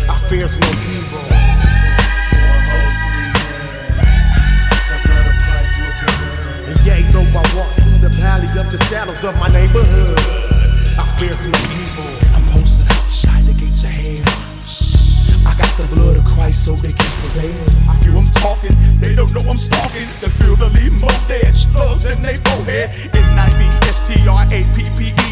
[0.04, 1.24] I fear no evil.
[6.68, 10.18] And yea, though I walk through the valley of the shadows of my neighborhood,
[11.00, 12.04] I fear no evil.
[12.36, 15.48] I'm posted outside the gates of hell.
[15.48, 17.64] I got the blood of Christ so they can prevail.
[17.88, 20.04] I hear them talking, they don't know I'm stalking.
[20.20, 22.86] They feel the leave more dead slugs in they forehead.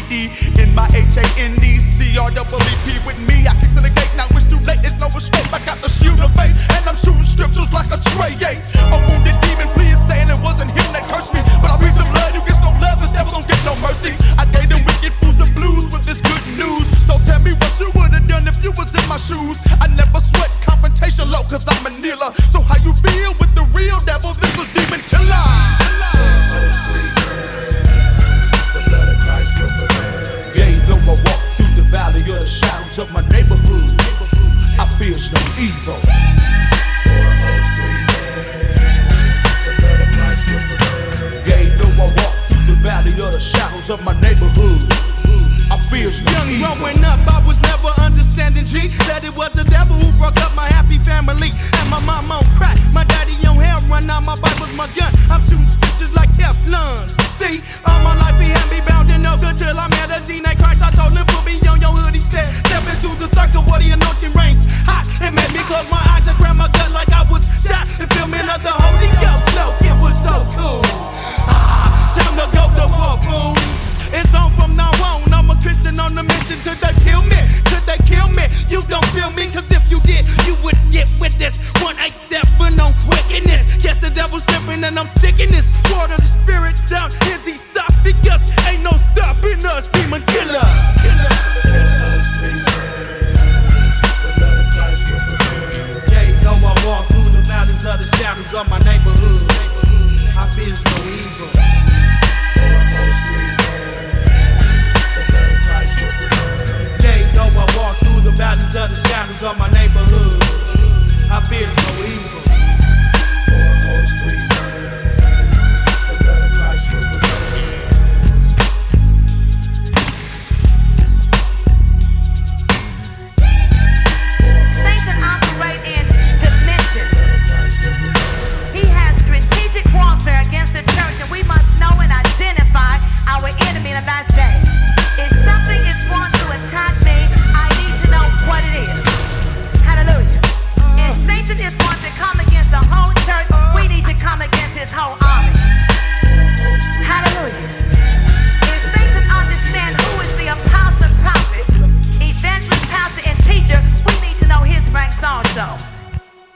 [0.05, 0.61] N-I-V-S-T-R-A-P-P-E-D.
[0.61, 3.47] In my H-A-N-D-C-R-E-E-P with me.
[3.47, 5.51] I kicks in the gate, now it's too late, it's no escape.
[5.53, 8.35] I got the shield of faith, and I'm shooting scriptures like a tray.
[8.37, 11.41] A wounded demon, please saying it wasn't him that cursed me.
[11.61, 14.13] But I read the blood, you get no love, this devil don't get no mercy.
[14.37, 16.85] I gave them wicked fools the blues with this good news.
[17.05, 19.57] So tell me what you would've done if you was in my shoes.
[19.81, 22.31] I never sweat confrontation low, cause I'm a kneeler.
[22.53, 24.37] So how you feel with the real devil?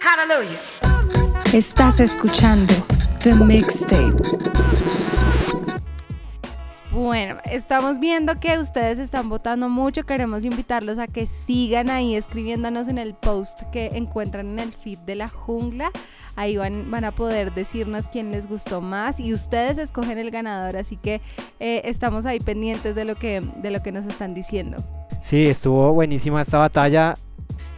[0.10, 0.58] Hallelujah.
[1.54, 2.74] Estás escuchando
[3.22, 4.18] The Mixtape.
[6.92, 10.08] Bueno, estamos viendo que ustedes están votando mucho.
[10.08, 14.98] Queremos invitarlos a que sigan ahí escribiéndonos en el post que encuentran en el feed
[15.00, 15.92] de la jungla.
[16.36, 20.76] Ahí van, van a poder decirnos quién les gustó más y ustedes escogen el ganador.
[20.76, 21.22] Así que
[21.60, 24.84] eh, estamos ahí pendientes de lo que, de lo que nos están diciendo.
[25.22, 27.14] Sí, estuvo buenísima esta batalla.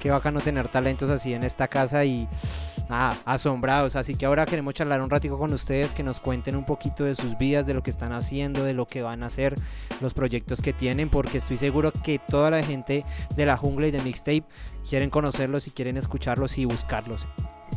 [0.02, 2.28] Qué bacano tener talentos así en esta casa y
[3.24, 3.96] asombrados.
[3.96, 7.14] Así que ahora queremos charlar un ratico con ustedes, que nos cuenten un poquito de
[7.14, 9.54] sus vidas, de lo que están haciendo, de lo que van a hacer,
[10.02, 13.92] los proyectos que tienen, porque estoy seguro que toda la gente de la jungla y
[13.92, 14.44] de Mixtape
[14.90, 17.28] quieren conocerlos y quieren escucharlos y buscarlos.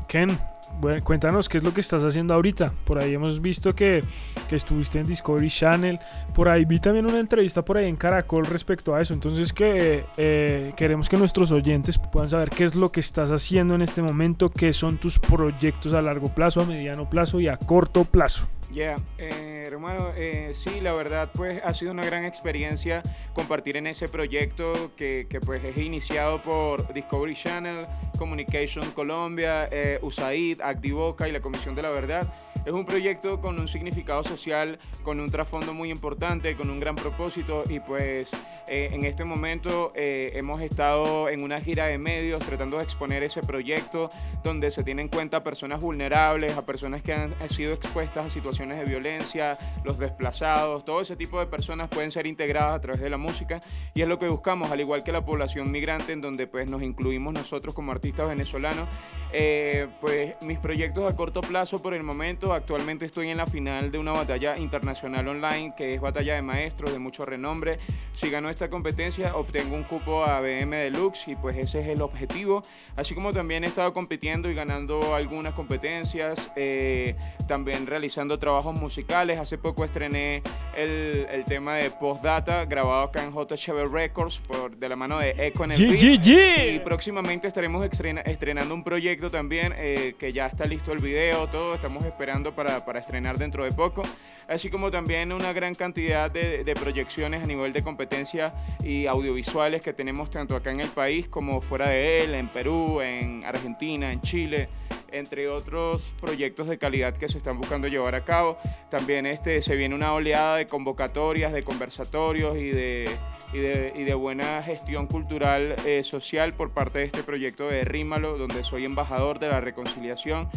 [0.08, 0.38] Ken,
[0.80, 2.72] bueno, cuéntanos qué es lo que estás haciendo ahorita.
[2.84, 4.02] Por ahí hemos visto que,
[4.48, 5.98] que estuviste en Discovery Channel.
[6.34, 9.14] Por ahí vi también una entrevista por ahí en Caracol respecto a eso.
[9.14, 13.74] Entonces que eh, queremos que nuestros oyentes puedan saber qué es lo que estás haciendo
[13.74, 17.56] en este momento, qué son tus proyectos a largo plazo, a mediano plazo y a
[17.56, 18.46] corto plazo.
[18.74, 23.02] Ya, eh, hermano, eh, sí, la verdad, pues ha sido una gran experiencia
[23.32, 27.86] compartir en ese proyecto que, que pues es iniciado por Discovery Channel,
[28.18, 32.34] Communication Colombia, eh, USAID, Activoca y la Comisión de la Verdad.
[32.64, 36.94] Es un proyecto con un significado social, con un trasfondo muy importante, con un gran
[36.96, 38.30] propósito y pues
[38.68, 43.22] eh, en este momento eh, hemos estado en una gira de medios tratando de exponer
[43.22, 44.08] ese proyecto
[44.42, 48.30] donde se tienen en cuenta personas vulnerables, a personas que han, han sido expuestas a
[48.30, 49.52] situaciones de violencia,
[49.84, 53.60] los desplazados, todo ese tipo de personas pueden ser integradas a través de la música
[53.92, 56.82] y es lo que buscamos, al igual que la población migrante en donde pues nos
[56.82, 58.88] incluimos nosotros como artistas venezolanos.
[59.32, 63.90] Eh, pues mis proyectos a corto plazo por el momento, actualmente estoy en la final
[63.90, 67.78] de una batalla internacional online que es batalla de maestros de mucho renombre.
[68.12, 72.02] Si gano esta competencia obtengo un cupo a BM Deluxe y pues ese es el
[72.02, 72.62] objetivo.
[72.96, 77.14] Así como también he estado compitiendo y ganando algunas competencias, eh,
[77.48, 79.38] también realizando trabajos musicales.
[79.38, 80.42] Hace poco estrené
[80.76, 85.34] el, el tema de Postdata grabado acá en JHB Records por, de la mano de
[85.38, 85.98] Echo en el beat.
[86.00, 86.72] ye, ye.
[86.74, 91.48] Y próximamente estaremos estrena- estrenando un proyecto también eh, que ya está listo el video,
[91.48, 91.74] todo.
[91.74, 94.02] Estamos esperando para, para estrenar dentro de poco.
[94.48, 99.82] Así como también una gran cantidad de, de proyecciones a nivel de competencia y audiovisuales
[99.82, 104.12] que tenemos tanto acá en el país como fuera de él, en Perú, en Argentina,
[104.12, 104.68] en Chile
[105.14, 108.58] entre otros proyectos de calidad que se están buscando llevar a cabo.
[108.90, 113.08] También este, se viene una oleada de convocatorias, de conversatorios y de,
[113.52, 117.82] y de, y de buena gestión cultural eh, social por parte de este proyecto de
[117.82, 120.48] Rímalo, donde soy embajador de la reconciliación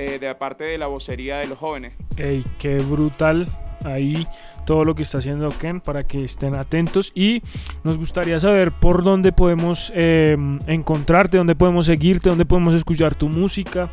[0.00, 1.92] eh, de parte de la vocería de los jóvenes.
[2.16, 3.46] Ey, qué brutal
[3.84, 4.26] ahí
[4.64, 7.42] todo lo que está haciendo Ken para que estén atentos y
[7.84, 13.28] nos gustaría saber por dónde podemos eh, encontrarte, dónde podemos seguirte, dónde podemos escuchar tu
[13.28, 13.90] música,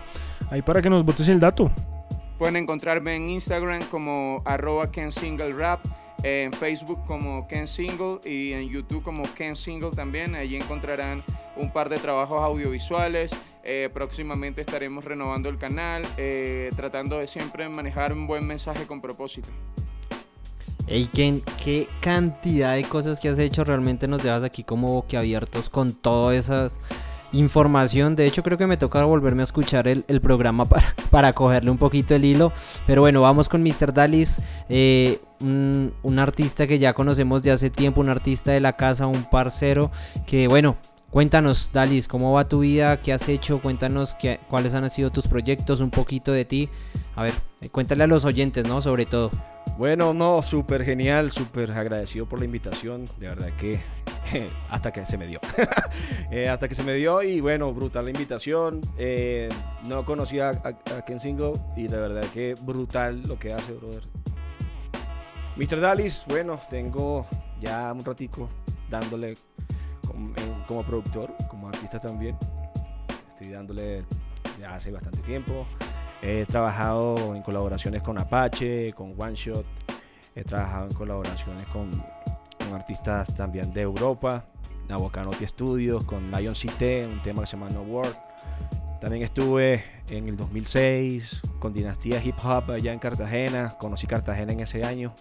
[0.49, 1.71] ahí para que nos botes el dato.
[2.37, 5.83] Pueden encontrarme en Instagram como arroba Ken Single Rap,
[6.23, 10.35] en Facebook como Ken Single y en YouTube como Ken Single también.
[10.35, 11.23] Allí encontrarán
[11.55, 13.31] un par de trabajos audiovisuales.
[13.63, 19.01] Eh, próximamente estaremos renovando el canal, eh, tratando de siempre manejar un buen mensaje con
[19.01, 19.49] propósito.
[20.87, 23.65] Ey, Ken, qué cantidad de cosas que has hecho.
[23.65, 26.69] Realmente nos dejas aquí como boquiabiertos con toda esa
[27.31, 28.15] información.
[28.15, 31.77] De hecho, creo que me toca volverme a escuchar el, programa para, para cogerle un
[31.77, 32.51] poquito el hilo.
[32.85, 33.93] Pero bueno, vamos con Mr.
[33.93, 38.73] Dalis, eh, un, un artista que ya conocemos de hace tiempo, un artista de la
[38.73, 39.91] casa, un parcero.
[40.25, 40.77] Que bueno,
[41.11, 43.01] cuéntanos, Dalis, ¿cómo va tu vida?
[43.01, 43.59] ¿Qué has hecho?
[43.61, 46.69] Cuéntanos qué, cuáles han sido tus proyectos, un poquito de ti.
[47.15, 48.81] A ver, eh, cuéntale a los oyentes, ¿no?
[48.81, 49.31] Sobre todo.
[49.77, 53.05] Bueno, no, súper genial, súper agradecido por la invitación.
[53.19, 53.79] De verdad que
[54.69, 55.39] hasta que se me dio.
[56.29, 58.81] Eh, hasta que se me dio y bueno, brutal la invitación.
[58.97, 59.47] Eh,
[59.85, 64.03] no conocía a, a Ken Single y de verdad que brutal lo que hace, brother.
[65.55, 65.79] Mr.
[65.79, 67.25] Dalis, bueno, tengo
[67.61, 68.49] ya un ratico
[68.89, 69.35] dándole
[70.05, 70.33] como,
[70.67, 72.37] como productor, como artista también.
[73.29, 74.03] Estoy dándole
[74.59, 75.65] ya hace bastante tiempo.
[76.21, 79.65] He trabajado en colaboraciones con Apache, con One Shot.
[80.35, 81.89] He trabajado en colaboraciones con,
[82.67, 84.45] con artistas también de Europa.
[84.89, 88.15] Nabokanopi Studios, con Lion Cité, un tema que se llama No Word.
[89.01, 93.75] También estuve en el 2006 con Dinastía Hip Hop allá en Cartagena.
[93.79, 95.13] Conocí Cartagena en ese año.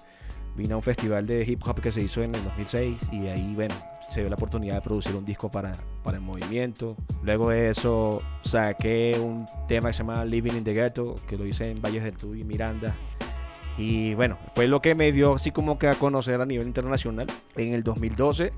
[0.57, 3.55] Vine a un festival de hip hop que se hizo en el 2006 y ahí,
[3.55, 3.75] bueno,
[4.09, 5.73] se dio la oportunidad de producir un disco para,
[6.03, 6.97] para el movimiento.
[7.23, 11.45] Luego de eso saqué un tema que se llama Living in the Ghetto, que lo
[11.45, 12.97] hice en Valles del Tuy, Miranda.
[13.79, 17.27] Y bueno, fue lo que me dio así como que a conocer a nivel internacional.
[17.57, 18.53] En el 2012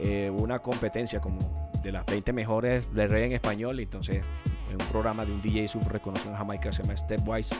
[0.00, 1.38] eh, una competencia como
[1.82, 3.80] de las 20 mejores de reggae en español.
[3.80, 4.28] Entonces,
[4.70, 7.56] en un programa de un DJ súper reconocido en Jamaica, se llama Stepwise.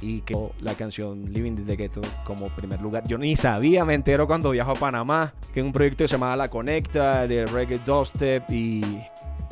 [0.00, 3.02] Y que la canción Living in the Ghetto como primer lugar.
[3.08, 6.36] Yo ni sabía, me entero cuando viajo a Panamá, que un proyecto que se llamaba
[6.36, 8.48] La Conecta, de reggae dubstep.
[8.50, 8.82] Y,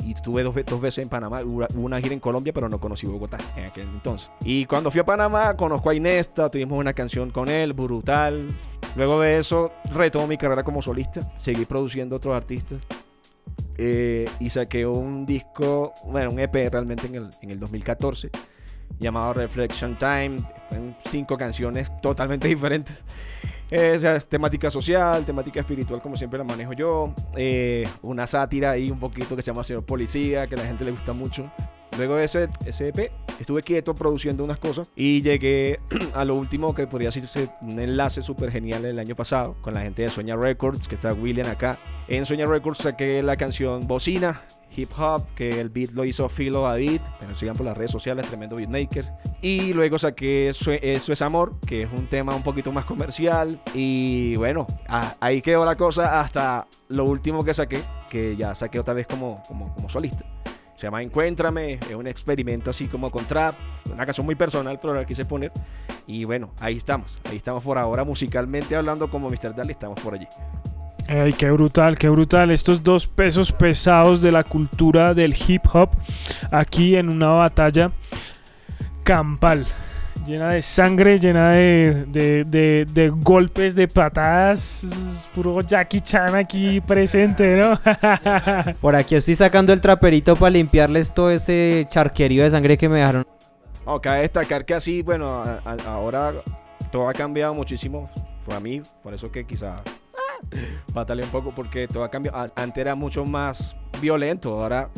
[0.07, 1.41] y estuve dos, dos veces en Panamá.
[1.41, 4.31] Hubo una gira en Colombia, pero no conocí Bogotá en aquel entonces.
[4.41, 8.47] Y cuando fui a Panamá, conozco a Inesta, tuvimos una canción con él, brutal.
[8.95, 11.29] Luego de eso, retomo mi carrera como solista.
[11.37, 12.79] Seguí produciendo otros artistas.
[13.77, 18.29] Eh, y saqué un disco, bueno, un EP realmente en el, en el 2014,
[18.99, 20.37] llamado Reflection Time.
[20.69, 23.03] Fueron cinco canciones totalmente diferentes.
[23.69, 27.13] Eh, o sea, es temática social, temática espiritual, como siempre la manejo yo.
[27.35, 30.85] Eh, una sátira ahí un poquito que se llama Señor Policía, que a la gente
[30.85, 31.51] le gusta mucho.
[31.97, 35.79] luego de ese, ese EP, estuve quieto produciendo unas cosas y llegué
[36.13, 39.81] a lo último que podría decirse un enlace súper genial el año pasado con la
[39.81, 41.77] gente de Sueña Records, que está William acá.
[42.07, 44.41] En Sueña Records saqué la canción Bocina,
[44.75, 48.27] hip hop, que el beat lo hizo Philo David, pero sigan por las redes sociales,
[48.27, 49.05] tremendo beatmaker.
[49.41, 53.59] Y luego saqué Eso Eso es Amor, que es un tema un poquito más comercial.
[53.73, 58.79] Y bueno, ah, ahí quedó la cosa hasta lo último que saqué, que ya saqué
[58.79, 60.25] otra vez como, como, como solista.
[60.75, 63.55] Se llama Encuéntrame, es un experimento así como con trap,
[63.91, 65.51] una canción muy personal, pero la quise poner.
[66.05, 69.55] Y bueno, ahí estamos, ahí estamos por ahora musicalmente hablando como Mr.
[69.55, 70.27] Daly, estamos por allí.
[71.07, 72.51] Ay, qué brutal, qué brutal.
[72.51, 75.89] Estos dos pesos pesados de la cultura del hip hop
[76.51, 77.91] aquí en una batalla
[79.03, 79.65] campal.
[80.25, 84.85] Llena de sangre, llena de, de- de- de golpes, de patadas.
[85.33, 87.79] Puro Jackie Chan aquí presente, ¿no?
[88.81, 92.97] Por aquí estoy sacando el traperito para limpiarles todo ese charquerío de sangre que me
[92.97, 93.25] dejaron.
[93.85, 96.33] No, cabe destacar que así, bueno, a- a- ahora
[96.91, 98.09] todo ha cambiado muchísimo.
[98.41, 99.81] Fue a mí, por eso que quizá
[100.93, 102.51] pataleé un poco, porque todo ha cambiado.
[102.55, 104.89] Antes era mucho más violento, ahora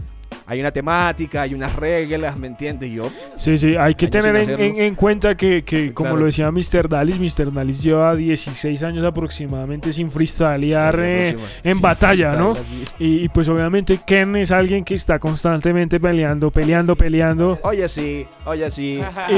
[0.45, 2.89] hay una temática, hay unas reglas, ¿me entiendes?
[2.89, 4.65] Yo, Sí, sí, hay que tener en, hacerlo.
[4.65, 6.21] en- en cuenta que, que, como Claro.
[6.21, 6.89] lo decía Mr.
[6.89, 7.53] Dalis, Mr.
[7.53, 12.55] Dalis lleva 16 años aproximadamente sin freestylear Sí, eh, en Sin batalla, ¿no?
[12.55, 13.03] freestyle, así.
[13.03, 17.59] Y, y pues obviamente Ken es alguien que está constantemente peleando, peleando, peleando.
[17.61, 18.99] Oye, sí, oye, sí.
[19.29, 19.35] Y,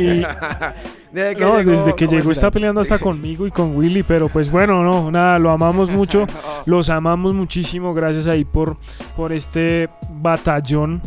[0.00, 0.26] y-
[1.14, 4.28] Desde que no, llegó- desde que llegó está peleando hasta conmigo y con Willy, pero
[4.28, 6.26] pues bueno, no, nada, lo amamos mucho,
[6.66, 8.76] los amamos muchísimo, gracias ahí por,
[9.16, 11.00] por este batallón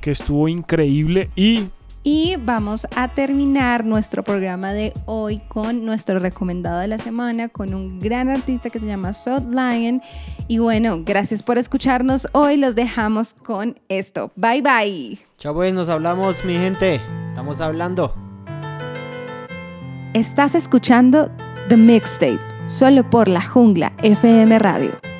[0.00, 1.68] que estuvo increíble y
[2.04, 7.72] Y vamos a terminar nuestro programa de hoy con nuestro recomendado de la semana, con
[7.74, 10.02] un gran artista que se llama South Lion.
[10.48, 12.56] Y bueno, gracias por escucharnos hoy.
[12.56, 14.32] Los dejamos con esto.
[14.34, 15.18] Bye bye.
[15.38, 17.00] Chao pues, nos hablamos, mi gente.
[17.28, 18.12] Estamos hablando.
[20.14, 21.30] Estás escuchando
[21.70, 25.11] The Mixtape, solo por la jungla FM Radio.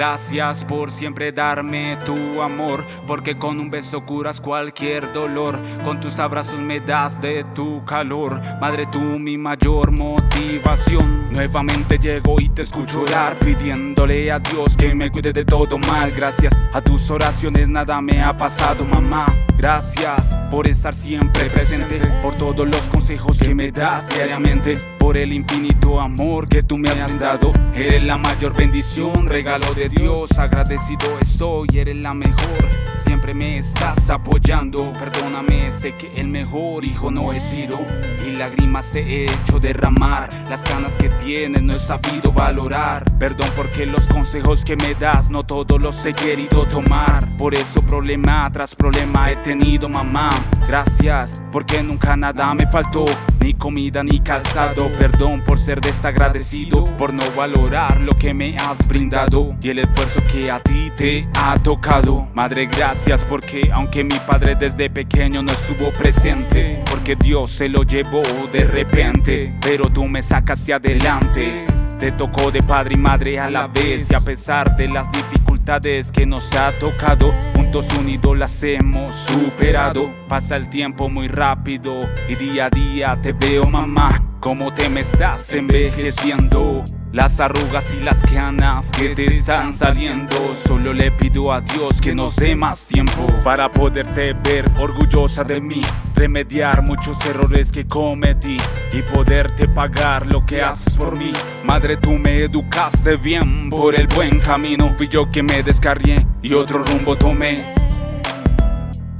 [0.00, 6.18] Gracias por siempre darme tu amor, porque con un beso curas cualquier dolor, con tus
[6.18, 11.28] abrazos me das de tu calor, madre tú mi mayor motivación.
[11.30, 16.10] Nuevamente llego y te escucho orar, pidiéndole a Dios que me cuide de todo mal.
[16.12, 19.26] Gracias a tus oraciones nada me ha pasado, mamá.
[19.58, 25.34] Gracias por estar siempre presente, por todos los consejos que me das diariamente, por el
[25.34, 27.52] infinito amor que tú me has dado.
[27.74, 30.38] Eres la mayor bendición, regalo de Dios.
[30.38, 32.70] Agradecido estoy, eres la mejor.
[32.96, 34.92] Siempre me estás apoyando.
[34.92, 37.78] Perdóname, sé que el mejor hijo no he sido.
[38.26, 40.28] Y lágrimas te he hecho derramar.
[40.48, 43.04] Las ganas que tienes no he sabido valorar.
[43.18, 47.36] Perdón porque los consejos que me das no todos los he querido tomar.
[47.36, 50.30] Por eso problema tras problema he tenido, mamá.
[50.66, 53.04] Gracias porque nunca nada me faltó.
[53.42, 54.90] Ni comida ni calzado.
[54.98, 56.84] Perdón por ser desagradecido.
[56.98, 59.56] Por no valorar lo que me has brindado.
[59.70, 62.28] El esfuerzo que a ti te ha tocado.
[62.34, 66.82] Madre, gracias porque aunque mi padre desde pequeño no estuvo presente.
[66.90, 69.54] Porque Dios se lo llevó de repente.
[69.60, 71.66] Pero tú me sacas hacia adelante.
[71.98, 76.10] Te tocó de padre y madre a la vez y a pesar de las dificultades
[76.10, 80.10] que nos ha tocado, juntos unidos las hemos superado.
[80.26, 85.00] Pasa el tiempo muy rápido y día a día te veo mamá, como te me
[85.00, 86.82] estás envejeciendo.
[87.12, 92.14] Las arrugas y las canas que te están saliendo Solo le pido a Dios que
[92.14, 95.80] nos dé más tiempo Para poderte ver orgullosa de mí
[96.14, 98.58] Remediar muchos errores que cometí
[98.92, 101.32] Y poderte pagar lo que haces por mí.
[101.64, 106.54] Madre tú me educaste bien por el buen camino Fui yo que me descarrié y
[106.54, 107.74] otro rumbo tomé.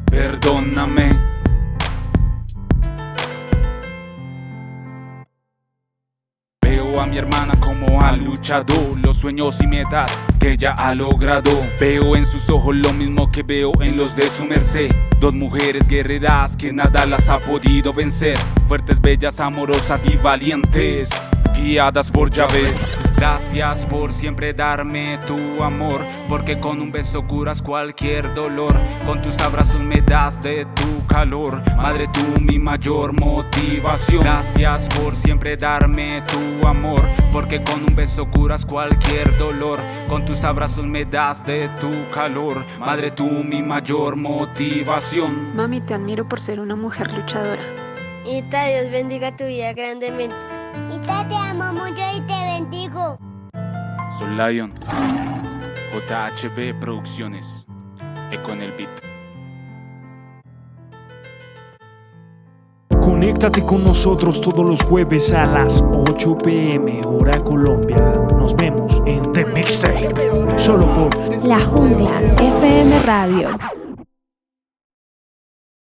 [0.07, 1.30] Perdóname
[7.01, 11.51] a mi hermana como ha luchado los sueños y metas que ella ha logrado.
[11.81, 14.91] Veo en sus ojos lo mismo que veo en los de su merced.
[15.19, 18.37] Dos mujeres guerreras que nada las ha podido vencer.
[18.69, 21.09] Fuertes, bellas, amorosas y valientes.
[21.63, 22.73] Guiadas por Yahvé.
[23.17, 28.73] Gracias por siempre darme tu amor, porque con un beso curas cualquier dolor,
[29.05, 34.23] con tus abrazos me das de tu calor, madre tú mi mayor motivación.
[34.23, 40.43] Gracias por siempre darme tu amor, porque con un beso curas cualquier dolor, con tus
[40.43, 45.55] abrazos me das de tu calor, madre tú mi mayor motivación.
[45.55, 47.63] Mami, te admiro por ser una mujer luchadora.
[48.25, 50.60] Ita, Dios bendiga tu vida grandemente.
[50.95, 53.19] Ita, te amo mucho y te bendigo.
[54.19, 54.73] Soy Lion,
[55.93, 57.67] JHB Producciones.
[58.33, 59.11] Eco en el beat.
[63.01, 67.97] Conéctate con nosotros todos los jueves a las 8 pm hora Colombia.
[68.37, 70.15] Nos vemos en The Mixtape.
[70.59, 73.49] Solo por La Jungla FM Radio.